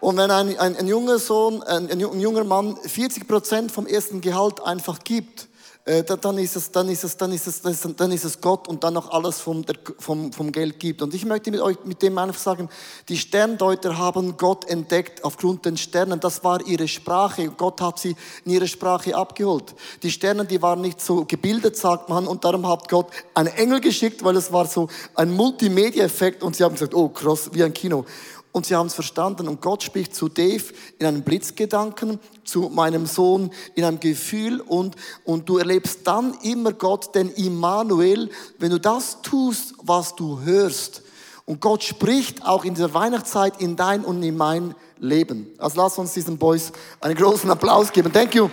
Und 0.02 0.18
wenn 0.18 0.32
ein, 0.32 0.58
ein, 0.58 0.76
ein 0.76 0.88
junger 0.88 1.20
Sohn, 1.20 1.62
ein, 1.64 1.90
ein 1.90 2.00
junger 2.00 2.44
Mann 2.44 2.76
40 2.76 3.28
Prozent 3.28 3.72
vom 3.72 3.86
ersten 3.86 4.20
Gehalt 4.20 4.62
einfach 4.62 5.00
gibt, 5.04 5.48
äh, 5.86 6.04
dann 6.04 6.38
ist 6.38 6.56
es, 6.56 6.72
dann 6.72 6.90
ist 6.90 7.04
es, 7.04 7.18
dann 7.18 7.32
ist 7.32 7.48
es, 7.48 7.62
dann 7.62 8.12
ist 8.12 8.24
es 8.24 8.40
Gott 8.40 8.68
und 8.68 8.84
dann 8.84 8.94
noch 8.94 9.12
alles 9.12 9.40
vom, 9.40 9.66
vom, 9.98 10.32
vom 10.32 10.52
Geld 10.52 10.80
gibt. 10.80 11.02
Und 11.02 11.14
ich 11.16 11.26
möchte 11.26 11.50
mit 11.50 11.60
euch 11.60 11.78
mit 11.86 12.04
dem 12.04 12.20
einfach 12.20 12.40
sagen, 12.40 12.70
die 13.10 13.18
Sterndeuter 13.18 13.98
haben 13.98 14.38
Gott 14.38 14.70
entdeckt 14.70 15.24
aufgrund 15.24 15.66
den 15.66 15.78
Sternen. 15.78 16.20
Das 16.20 16.44
war 16.44 16.66
ihre 16.68 16.88
Sprache. 16.88 17.50
Gott 17.50 17.82
hat 17.82 17.98
sie 17.98 18.16
in 18.46 18.52
ihre 18.52 18.68
Sprache 18.68 19.16
abgeholt. 19.16 19.74
Die 20.04 20.12
Sterne, 20.12 20.46
die 20.46 20.62
waren 20.62 20.82
nicht 20.82 21.02
so 21.02 21.26
gebildet, 21.26 21.78
sagt 21.78 22.10
man, 22.10 22.28
und 22.28 22.44
darum 22.44 22.68
hat 22.68 22.88
Gott 22.88 23.08
einen 23.34 23.50
Engel 23.50 23.82
geschickt, 23.82 24.24
weil 24.24 24.36
es 24.36 24.52
war 24.52 24.68
so 24.68 24.88
ein 25.16 25.32
Multimedia-Effekt 25.32 26.44
und 26.44 26.56
sie 26.56 26.64
haben 26.64 26.74
gesagt, 26.74 26.94
oh 26.94 27.10
krass, 27.10 27.50
wie 27.54 27.64
ein 27.64 27.74
Kino. 27.74 28.06
Und 28.52 28.66
sie 28.66 28.76
haben 28.76 28.88
es 28.88 28.94
verstanden. 28.94 29.48
Und 29.48 29.62
Gott 29.62 29.84
spricht 29.84 30.14
zu 30.14 30.28
Dave 30.28 30.64
in 31.00 31.06
einem 31.06 31.24
Blitzgedanken, 31.24 32.20
zu 32.44 32.70
meinem 32.70 33.06
Sohn 33.06 33.52
in 33.76 33.86
einem 33.86 34.00
Gefühl. 34.00 34.60
Und, 34.60 34.96
und 35.24 35.48
du 35.48 35.58
erlebst 35.58 36.02
dann 36.06 36.38
immer 36.44 36.74
Gott, 36.74 37.16
den 37.16 37.32
Immanuel, 37.32 38.30
wenn 38.60 38.72
du 38.72 38.80
das 38.80 39.22
tust, 39.22 39.74
was 39.82 40.16
du 40.16 40.42
hörst. 40.42 41.04
Und 41.46 41.62
Gott 41.62 41.84
spricht 41.84 42.46
auch 42.46 42.66
in 42.66 42.76
dieser 42.76 42.94
Weihnachtszeit 42.94 43.62
in 43.62 43.76
dein 43.76 44.04
und 44.04 44.22
in 44.22 44.36
mein 44.36 44.76
Leben. 45.00 45.48
Also 45.58 45.82
lass 45.82 45.98
uns 45.98 46.14
diesen 46.14 46.38
Boys 46.38 46.72
einen 47.00 47.16
großen 47.16 47.50
Applaus 47.50 47.92
geben. 47.92 48.12
Thank 48.12 48.36
you. 48.36 48.50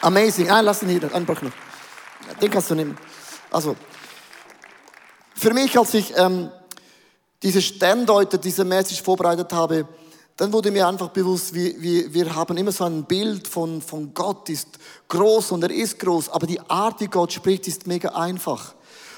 Amazing. 0.00 0.50
Ein, 0.50 0.64
lass 0.64 0.82
ihn 0.82 0.88
hier, 0.88 1.14
einen 1.14 1.26
Bruch 1.26 1.42
noch. 1.42 1.52
Den 2.40 2.50
kannst 2.50 2.70
du 2.70 2.74
nehmen. 2.74 2.96
Also, 3.50 3.76
für 5.34 5.52
mich, 5.52 5.78
als 5.78 5.92
ich... 5.92 6.14
Ähm, 6.16 6.50
diese 7.42 7.60
Sterndeuter, 7.60 8.38
diese 8.38 8.64
Message 8.64 9.02
vorbereitet 9.02 9.52
habe, 9.52 9.86
dann 10.36 10.52
wurde 10.52 10.70
mir 10.70 10.86
einfach 10.88 11.10
bewusst, 11.10 11.54
wir, 11.54 11.80
wir, 11.80 12.12
wir 12.12 12.34
haben 12.34 12.56
immer 12.56 12.72
so 12.72 12.84
ein 12.84 13.04
Bild 13.04 13.46
von, 13.46 13.82
von 13.82 14.14
Gott, 14.14 14.48
ist 14.48 14.78
groß 15.08 15.52
und 15.52 15.62
er 15.62 15.70
ist 15.70 15.98
groß, 15.98 16.30
aber 16.30 16.46
die 16.46 16.60
Art, 16.60 17.00
wie 17.00 17.06
Gott 17.06 17.32
spricht, 17.32 17.68
ist 17.68 17.86
mega 17.86 18.10
einfach. 18.10 18.74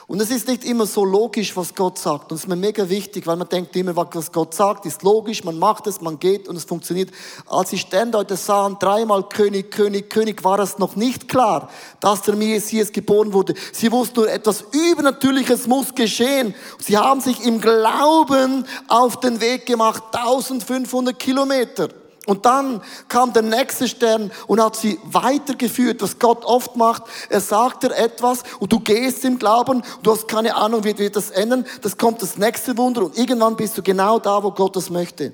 Und 0.06 0.20
es 0.20 0.30
ist 0.30 0.48
nicht 0.48 0.64
immer 0.64 0.84
so 0.84 1.02
logisch, 1.02 1.56
was 1.56 1.74
Gott 1.74 1.98
sagt. 1.98 2.30
Und 2.30 2.36
es 2.36 2.42
ist 2.42 2.48
mir 2.48 2.56
mega 2.56 2.88
wichtig, 2.90 3.26
weil 3.26 3.36
man 3.36 3.48
denkt 3.48 3.74
immer, 3.74 3.96
was 3.96 4.30
Gott 4.32 4.52
sagt, 4.52 4.84
ist 4.84 5.02
logisch, 5.02 5.44
man 5.44 5.58
macht 5.58 5.86
es, 5.86 6.02
man 6.02 6.18
geht 6.18 6.46
und 6.46 6.56
es 6.56 6.64
funktioniert. 6.64 7.10
Als 7.46 7.70
die 7.70 7.78
Sterndeuter 7.78 8.36
sahen, 8.36 8.76
dreimal 8.78 9.26
König, 9.30 9.70
König, 9.70 10.10
König, 10.10 10.44
war 10.44 10.58
es 10.58 10.78
noch 10.78 10.94
nicht 10.94 11.28
klar, 11.28 11.70
dass 12.00 12.20
der 12.20 12.36
Messias 12.36 12.92
geboren 12.92 13.32
wurde. 13.32 13.54
Sie 13.72 13.90
wussten 13.90 14.20
nur, 14.20 14.30
etwas 14.30 14.64
Übernatürliches 14.72 15.66
muss 15.66 15.94
geschehen. 15.94 16.54
Sie 16.78 16.98
haben 16.98 17.22
sich 17.22 17.42
im 17.42 17.62
Glauben 17.62 18.66
auf 18.88 19.20
den 19.20 19.40
Weg 19.40 19.64
gemacht, 19.64 20.02
1500 20.12 21.18
Kilometer. 21.18 21.88
Und 22.26 22.46
dann 22.46 22.82
kam 23.08 23.32
der 23.32 23.42
nächste 23.42 23.86
Stern 23.86 24.32
und 24.46 24.62
hat 24.62 24.76
sie 24.76 24.98
weitergeführt, 25.04 26.00
was 26.02 26.18
Gott 26.18 26.44
oft 26.44 26.76
macht. 26.76 27.04
Er 27.28 27.40
sagt 27.40 27.82
dir 27.82 27.94
etwas 27.94 28.42
und 28.60 28.72
du 28.72 28.80
gehst 28.80 29.24
im 29.24 29.38
Glauben, 29.38 29.82
du 30.02 30.12
hast 30.12 30.26
keine 30.26 30.56
Ahnung, 30.56 30.84
wie 30.84 30.96
wird 30.96 31.16
das 31.16 31.30
ändern. 31.30 31.66
Das 31.82 31.98
kommt 31.98 32.22
das 32.22 32.38
nächste 32.38 32.76
Wunder 32.78 33.02
und 33.02 33.18
irgendwann 33.18 33.56
bist 33.56 33.76
du 33.76 33.82
genau 33.82 34.18
da, 34.18 34.42
wo 34.42 34.50
Gott 34.52 34.74
das 34.76 34.88
möchte. 34.88 35.32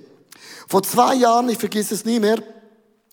Vor 0.66 0.82
zwei 0.82 1.14
Jahren, 1.14 1.48
ich 1.48 1.58
vergesse 1.58 1.94
es 1.94 2.04
nie 2.04 2.18
mehr, 2.18 2.38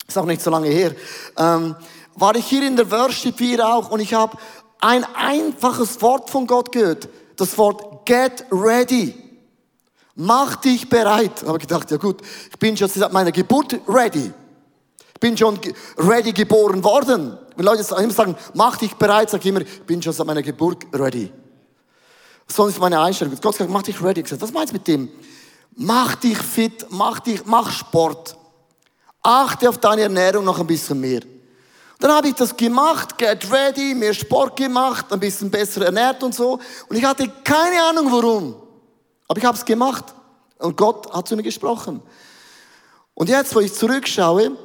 ist 0.07 0.17
auch 0.17 0.25
nicht 0.25 0.41
so 0.41 0.49
lange 0.49 0.69
her, 0.69 0.93
ähm, 1.37 1.75
war 2.15 2.35
ich 2.35 2.45
hier 2.45 2.65
in 2.65 2.75
der 2.75 2.89
Worship 2.89 3.37
hier 3.37 3.67
auch 3.67 3.91
und 3.91 3.99
ich 3.99 4.13
habe 4.13 4.37
ein 4.79 5.05
einfaches 5.15 6.01
Wort 6.01 6.29
von 6.29 6.47
Gott 6.47 6.71
gehört. 6.71 7.09
Das 7.35 7.57
Wort 7.57 8.05
Get 8.05 8.45
Ready. 8.51 9.26
Mach 10.19 10.55
dich 10.55 10.89
bereit. 10.89 11.43
Habe 11.45 11.59
gedacht, 11.59 11.91
ja 11.91 11.97
gut, 11.97 12.21
ich 12.49 12.57
bin 12.57 12.75
schon 12.75 12.89
seit 12.89 13.13
meiner 13.13 13.31
Geburt 13.31 13.79
ready. 13.87 14.33
Ich 15.13 15.19
bin 15.19 15.37
schon 15.37 15.59
ready 15.95 16.31
geboren 16.31 16.83
worden. 16.83 17.37
Wenn 17.55 17.65
Leute 17.65 17.83
immer 17.95 18.11
sagen, 18.11 18.35
mach 18.55 18.77
dich 18.77 18.95
bereit, 18.95 19.29
sage 19.29 19.43
ich 19.43 19.49
immer, 19.49 19.61
ich 19.61 19.83
bin 19.83 20.01
schon 20.01 20.13
seit 20.13 20.25
meiner 20.25 20.41
Geburt 20.41 20.87
ready. 20.91 21.31
So 22.47 22.65
ist 22.65 22.79
meine 22.79 22.99
Einstellung. 22.99 23.37
Gott 23.39 23.55
sagt, 23.57 23.69
mach 23.69 23.83
dich 23.83 24.01
ready. 24.01 24.23
Was 24.39 24.51
meinst 24.51 24.73
du 24.73 24.77
mit 24.77 24.87
dem? 24.87 25.09
Mach 25.75 26.15
dich 26.15 26.39
fit, 26.39 26.87
mach 26.89 27.19
dich, 27.19 27.45
mach 27.45 27.69
Sport. 27.69 28.35
Achte 29.21 29.69
auf 29.69 29.77
deine 29.77 30.01
Ernährung 30.01 30.45
noch 30.45 30.59
ein 30.59 30.65
bisschen 30.65 30.99
mehr. 30.99 31.21
Dann 31.99 32.11
habe 32.11 32.29
ich 32.29 32.33
das 32.33 32.57
gemacht, 32.57 33.19
get 33.19 33.51
ready, 33.51 33.93
mehr 33.93 34.15
Sport 34.15 34.55
gemacht, 34.55 35.11
ein 35.11 35.19
bisschen 35.19 35.51
besser 35.51 35.85
ernährt 35.85 36.23
und 36.23 36.33
so. 36.33 36.59
Und 36.89 36.95
ich 36.95 37.03
hatte 37.03 37.31
keine 37.43 37.83
Ahnung 37.83 38.11
warum. 38.11 38.66
Aber 39.27 39.39
ich 39.39 39.45
habe 39.45 39.57
es 39.57 39.65
gemacht 39.65 40.05
und 40.59 40.77
Gott 40.77 41.11
hat 41.13 41.27
zu 41.27 41.35
mir 41.35 41.43
gesprochen. 41.43 42.01
Und 43.13 43.29
jetzt, 43.29 43.53
wo 43.55 43.59
ich 43.59 43.73
zurückschaue, 43.73 44.57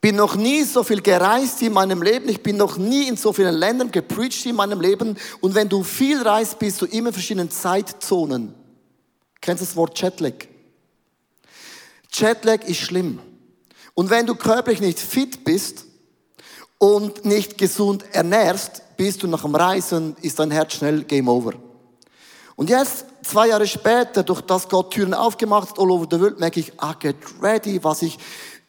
bin 0.00 0.16
noch 0.16 0.34
nie 0.34 0.64
so 0.64 0.82
viel 0.82 1.00
gereist 1.00 1.62
in 1.62 1.72
meinem 1.72 2.02
Leben, 2.02 2.28
ich 2.28 2.42
bin 2.42 2.56
noch 2.56 2.76
nie 2.76 3.08
in 3.08 3.16
so 3.16 3.32
vielen 3.32 3.54
Ländern 3.54 3.90
gepreacht 3.90 4.44
in 4.46 4.56
meinem 4.56 4.80
Leben. 4.80 5.16
Und 5.40 5.54
wenn 5.54 5.68
du 5.68 5.82
viel 5.84 6.20
reist, 6.22 6.58
bist 6.58 6.82
du 6.82 6.86
immer 6.86 7.08
in 7.08 7.14
verschiedenen 7.14 7.50
Zeitzonen. 7.50 8.54
Kennst 9.40 9.62
du 9.62 9.66
das 9.66 9.76
Wort 9.76 10.00
Jetlag? 10.00 10.34
Jetlag 12.12 12.64
ist 12.64 12.80
schlimm. 12.80 13.20
Und 13.94 14.10
wenn 14.10 14.26
du 14.26 14.34
körperlich 14.34 14.80
nicht 14.80 14.98
fit 14.98 15.44
bist 15.44 15.84
und 16.78 17.24
nicht 17.24 17.56
gesund 17.56 18.04
ernährst, 18.12 18.82
bist 18.96 19.22
du 19.22 19.28
nach 19.28 19.42
dem 19.42 19.54
Reisen, 19.54 20.16
ist 20.20 20.38
dein 20.38 20.50
Herz 20.50 20.74
schnell 20.74 21.04
Game 21.04 21.28
Over. 21.28 21.54
Und 22.62 22.70
jetzt, 22.70 23.06
zwei 23.22 23.48
Jahre 23.48 23.66
später, 23.66 24.22
durch 24.22 24.40
das 24.42 24.68
Gott 24.68 24.92
Türen 24.92 25.14
aufgemacht 25.14 25.70
hat, 25.70 25.80
all 25.80 25.90
over 25.90 26.06
the 26.08 26.20
world, 26.20 26.38
merke 26.38 26.60
ich, 26.60 26.72
ah, 26.76 26.92
get 26.92 27.16
ready, 27.42 27.82
was 27.82 28.02
ich 28.02 28.20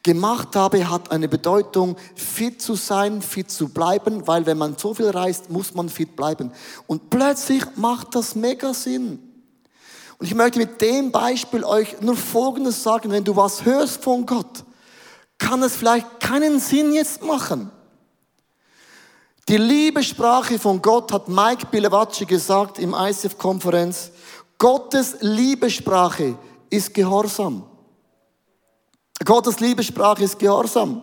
gemacht 0.02 0.56
habe, 0.56 0.90
hat 0.90 1.12
eine 1.12 1.28
Bedeutung, 1.28 1.94
fit 2.16 2.60
zu 2.60 2.74
sein, 2.74 3.22
fit 3.22 3.52
zu 3.52 3.68
bleiben, 3.68 4.26
weil 4.26 4.46
wenn 4.46 4.58
man 4.58 4.76
so 4.76 4.94
viel 4.94 5.10
reist, 5.10 5.48
muss 5.48 5.74
man 5.74 5.88
fit 5.88 6.16
bleiben. 6.16 6.50
Und 6.88 7.08
plötzlich 7.08 7.62
macht 7.76 8.16
das 8.16 8.34
mega 8.34 8.74
Sinn. 8.74 9.20
Und 10.18 10.26
ich 10.26 10.34
möchte 10.34 10.58
mit 10.58 10.80
dem 10.80 11.12
Beispiel 11.12 11.62
euch 11.62 12.00
nur 12.00 12.16
Folgendes 12.16 12.82
sagen, 12.82 13.12
wenn 13.12 13.22
du 13.22 13.36
was 13.36 13.64
hörst 13.64 14.02
von 14.02 14.26
Gott, 14.26 14.64
kann 15.38 15.62
es 15.62 15.76
vielleicht 15.76 16.18
keinen 16.18 16.58
Sinn 16.58 16.92
jetzt 16.92 17.22
machen. 17.22 17.70
Die 19.48 19.58
Liebesprache 19.58 20.58
von 20.58 20.80
Gott 20.80 21.12
hat 21.12 21.28
Mike 21.28 21.66
Bilewacci 21.70 22.24
gesagt 22.24 22.78
im 22.78 22.94
ICF-Konferenz. 22.94 24.10
Gottes 24.56 25.16
Liebesprache 25.20 26.38
ist 26.70 26.94
Gehorsam. 26.94 27.62
Gottes 29.22 29.60
Liebesprache 29.60 30.24
ist 30.24 30.38
Gehorsam. 30.38 31.02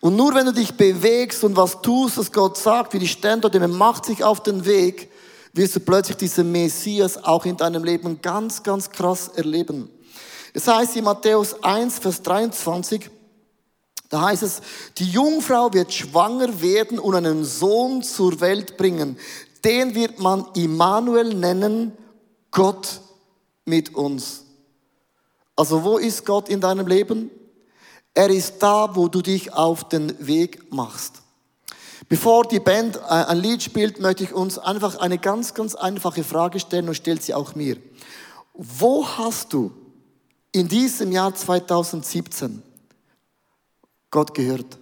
Und 0.00 0.16
nur 0.16 0.32
wenn 0.34 0.46
du 0.46 0.52
dich 0.52 0.72
bewegst 0.74 1.42
und 1.42 1.56
was 1.56 1.82
tust, 1.82 2.18
was 2.18 2.30
Gott 2.30 2.56
sagt, 2.56 2.94
wie 2.94 3.00
die 3.00 3.08
Stände, 3.08 3.50
man 3.58 3.76
macht 3.76 4.06
sich 4.06 4.22
auf 4.22 4.42
den 4.42 4.64
Weg, 4.64 5.10
wirst 5.52 5.76
du 5.76 5.80
plötzlich 5.80 6.16
diesen 6.16 6.52
Messias 6.52 7.22
auch 7.22 7.44
in 7.44 7.56
deinem 7.56 7.82
Leben 7.82 8.22
ganz, 8.22 8.62
ganz 8.62 8.90
krass 8.90 9.28
erleben. 9.28 9.90
Es 10.54 10.68
heißt 10.68 10.96
in 10.96 11.04
Matthäus 11.04 11.62
1, 11.62 11.98
Vers 11.98 12.22
23, 12.22 13.10
da 14.10 14.22
heißt 14.22 14.42
es, 14.42 14.60
die 14.98 15.08
Jungfrau 15.08 15.72
wird 15.72 15.94
schwanger 15.94 16.60
werden 16.60 16.98
und 16.98 17.14
einen 17.14 17.44
Sohn 17.44 18.02
zur 18.02 18.40
Welt 18.40 18.76
bringen. 18.76 19.16
Den 19.64 19.94
wird 19.94 20.18
man 20.18 20.46
Immanuel 20.54 21.32
nennen, 21.32 21.92
Gott 22.50 23.00
mit 23.64 23.94
uns. 23.94 24.42
Also 25.54 25.84
wo 25.84 25.96
ist 25.96 26.26
Gott 26.26 26.48
in 26.48 26.60
deinem 26.60 26.88
Leben? 26.88 27.30
Er 28.12 28.30
ist 28.30 28.58
da, 28.58 28.96
wo 28.96 29.06
du 29.06 29.22
dich 29.22 29.52
auf 29.52 29.88
den 29.88 30.26
Weg 30.26 30.72
machst. 30.72 31.22
Bevor 32.08 32.48
die 32.48 32.58
Band 32.58 32.96
äh, 32.96 33.00
ein 33.02 33.38
Lied 33.38 33.62
spielt, 33.62 34.00
möchte 34.00 34.24
ich 34.24 34.32
uns 34.32 34.58
einfach 34.58 34.98
eine 34.98 35.18
ganz, 35.18 35.54
ganz 35.54 35.76
einfache 35.76 36.24
Frage 36.24 36.58
stellen 36.58 36.88
und 36.88 36.96
stellt 36.96 37.22
sie 37.22 37.34
auch 37.34 37.54
mir. 37.54 37.76
Wo 38.54 39.06
hast 39.06 39.52
du 39.52 39.70
in 40.50 40.66
diesem 40.66 41.12
Jahr 41.12 41.32
2017 41.32 42.64
Gott 44.10 44.34
gehört. 44.34 44.78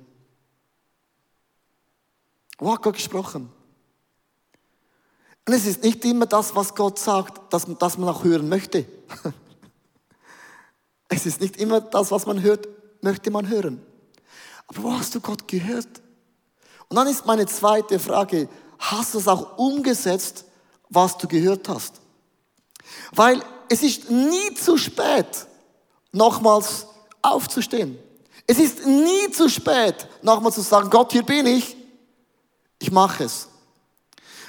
Wo 2.59 2.73
hat 2.73 2.83
Gott 2.83 2.95
gesprochen? 2.95 3.51
Und 5.47 5.55
es 5.55 5.65
ist 5.65 5.83
nicht 5.83 6.05
immer 6.05 6.27
das, 6.27 6.55
was 6.55 6.75
Gott 6.75 6.99
sagt, 6.99 7.53
dass, 7.53 7.67
dass 7.79 7.97
man 7.99 8.09
auch 8.09 8.25
hören 8.25 8.49
möchte. 8.49 8.87
Es 11.11 11.25
ist 11.25 11.41
nicht 11.41 11.57
immer 11.57 11.81
das, 11.81 12.11
was 12.11 12.27
man 12.27 12.43
hört, 12.43 12.69
möchte 13.01 13.31
man 13.31 13.49
hören. 13.49 13.81
Aber 14.67 14.83
wo 14.83 14.93
hast 14.93 15.15
du 15.15 15.21
Gott 15.23 15.49
gehört? 15.49 15.89
Und 16.89 16.97
dann 16.97 17.07
ist 17.07 17.25
meine 17.25 17.47
zweite 17.47 17.99
Frage, 17.99 18.47
hast 18.79 19.15
du 19.15 19.19
es 19.19 19.27
auch 19.27 19.57
umgesetzt, 19.57 20.45
was 20.91 21.17
du 21.17 21.27
gehört 21.27 21.67
hast? 21.71 22.03
Weil 23.13 23.43
es 23.71 23.83
ist 23.83 24.11
nie 24.11 24.55
zu 24.55 24.77
spät, 24.77 25.47
nochmals 26.13 26.87
aufzustehen. 27.23 27.99
Es 28.51 28.59
ist 28.59 28.87
nie 28.87 29.31
zu 29.31 29.51
spät, 29.51 30.09
nochmal 30.23 30.53
zu 30.53 30.63
sagen, 30.63 30.89
Gott, 30.89 31.13
hier 31.13 31.23
bin 31.23 31.47
ich, 31.47 31.77
ich 32.79 32.91
mache 32.91 33.25
es. 33.25 33.47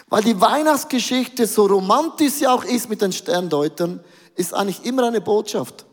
Weil 0.08 0.24
die 0.24 0.40
Weihnachtsgeschichte, 0.40 1.46
so 1.46 1.66
romantisch 1.66 2.36
sie 2.36 2.48
auch 2.48 2.64
ist 2.64 2.90
mit 2.90 3.02
den 3.02 3.12
Sterndeutern, 3.12 4.00
ist 4.36 4.54
eigentlich 4.54 4.86
immer 4.86 5.06
eine 5.06 5.20
Botschaft. 5.20 5.86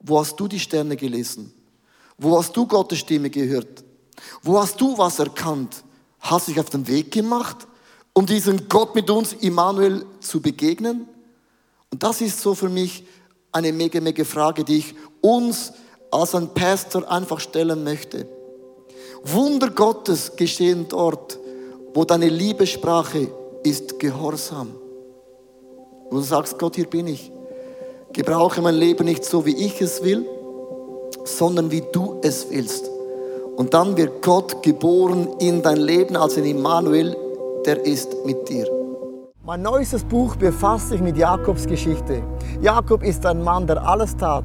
Wo 0.00 0.18
hast 0.18 0.40
du 0.40 0.48
die 0.48 0.58
Sterne 0.58 0.96
gelesen? 0.96 1.52
Wo 2.16 2.38
hast 2.38 2.56
du 2.56 2.66
Gottes 2.66 3.00
Stimme 3.00 3.28
gehört? 3.28 3.84
Wo 4.42 4.58
hast 4.58 4.80
du 4.80 4.96
was 4.96 5.18
erkannt? 5.18 5.84
Hast 6.18 6.48
du 6.48 6.52
dich 6.52 6.60
auf 6.60 6.70
den 6.70 6.88
Weg 6.88 7.12
gemacht, 7.12 7.68
um 8.14 8.24
diesem 8.24 8.70
Gott 8.70 8.94
mit 8.94 9.10
uns, 9.10 9.34
Immanuel, 9.34 10.06
zu 10.20 10.40
begegnen? 10.40 11.06
Und 11.90 12.02
das 12.02 12.22
ist 12.22 12.40
so 12.40 12.54
für 12.54 12.70
mich 12.70 13.04
eine 13.52 13.70
mega, 13.70 14.00
mega 14.00 14.24
Frage, 14.24 14.64
die 14.64 14.78
ich 14.78 14.94
uns 15.20 15.74
als 16.10 16.34
ein 16.34 16.48
Pastor 16.48 17.10
einfach 17.10 17.40
stellen 17.40 17.84
möchte. 17.84 18.26
Wunder 19.24 19.70
Gottes 19.70 20.34
geschehen 20.36 20.86
dort, 20.88 21.38
wo 21.94 22.04
deine 22.04 22.28
Liebessprache 22.28 23.28
ist 23.62 23.98
Gehorsam. 23.98 24.74
Und 26.08 26.16
du 26.16 26.22
sagst, 26.22 26.58
Gott, 26.58 26.76
hier 26.76 26.86
bin 26.86 27.06
ich. 27.06 27.30
Gebrauche 28.12 28.60
mein 28.60 28.74
Leben 28.74 29.04
nicht 29.04 29.24
so, 29.24 29.46
wie 29.46 29.56
ich 29.56 29.80
es 29.80 30.02
will, 30.02 30.26
sondern 31.24 31.70
wie 31.70 31.82
du 31.92 32.18
es 32.22 32.50
willst. 32.50 32.90
Und 33.56 33.74
dann 33.74 33.96
wird 33.96 34.22
Gott 34.22 34.62
geboren 34.62 35.28
in 35.38 35.62
dein 35.62 35.76
Leben 35.76 36.16
als 36.16 36.36
ein 36.36 36.44
Immanuel, 36.44 37.16
der 37.66 37.84
ist 37.84 38.16
mit 38.24 38.48
dir. 38.48 38.66
Mein 39.44 39.62
neuestes 39.62 40.04
Buch 40.04 40.36
befasst 40.36 40.88
sich 40.88 41.00
mit 41.00 41.16
Jakobs 41.16 41.66
Geschichte. 41.66 42.22
Jakob 42.60 43.02
ist 43.02 43.24
ein 43.26 43.42
Mann, 43.42 43.66
der 43.66 43.86
alles 43.86 44.16
tat, 44.16 44.44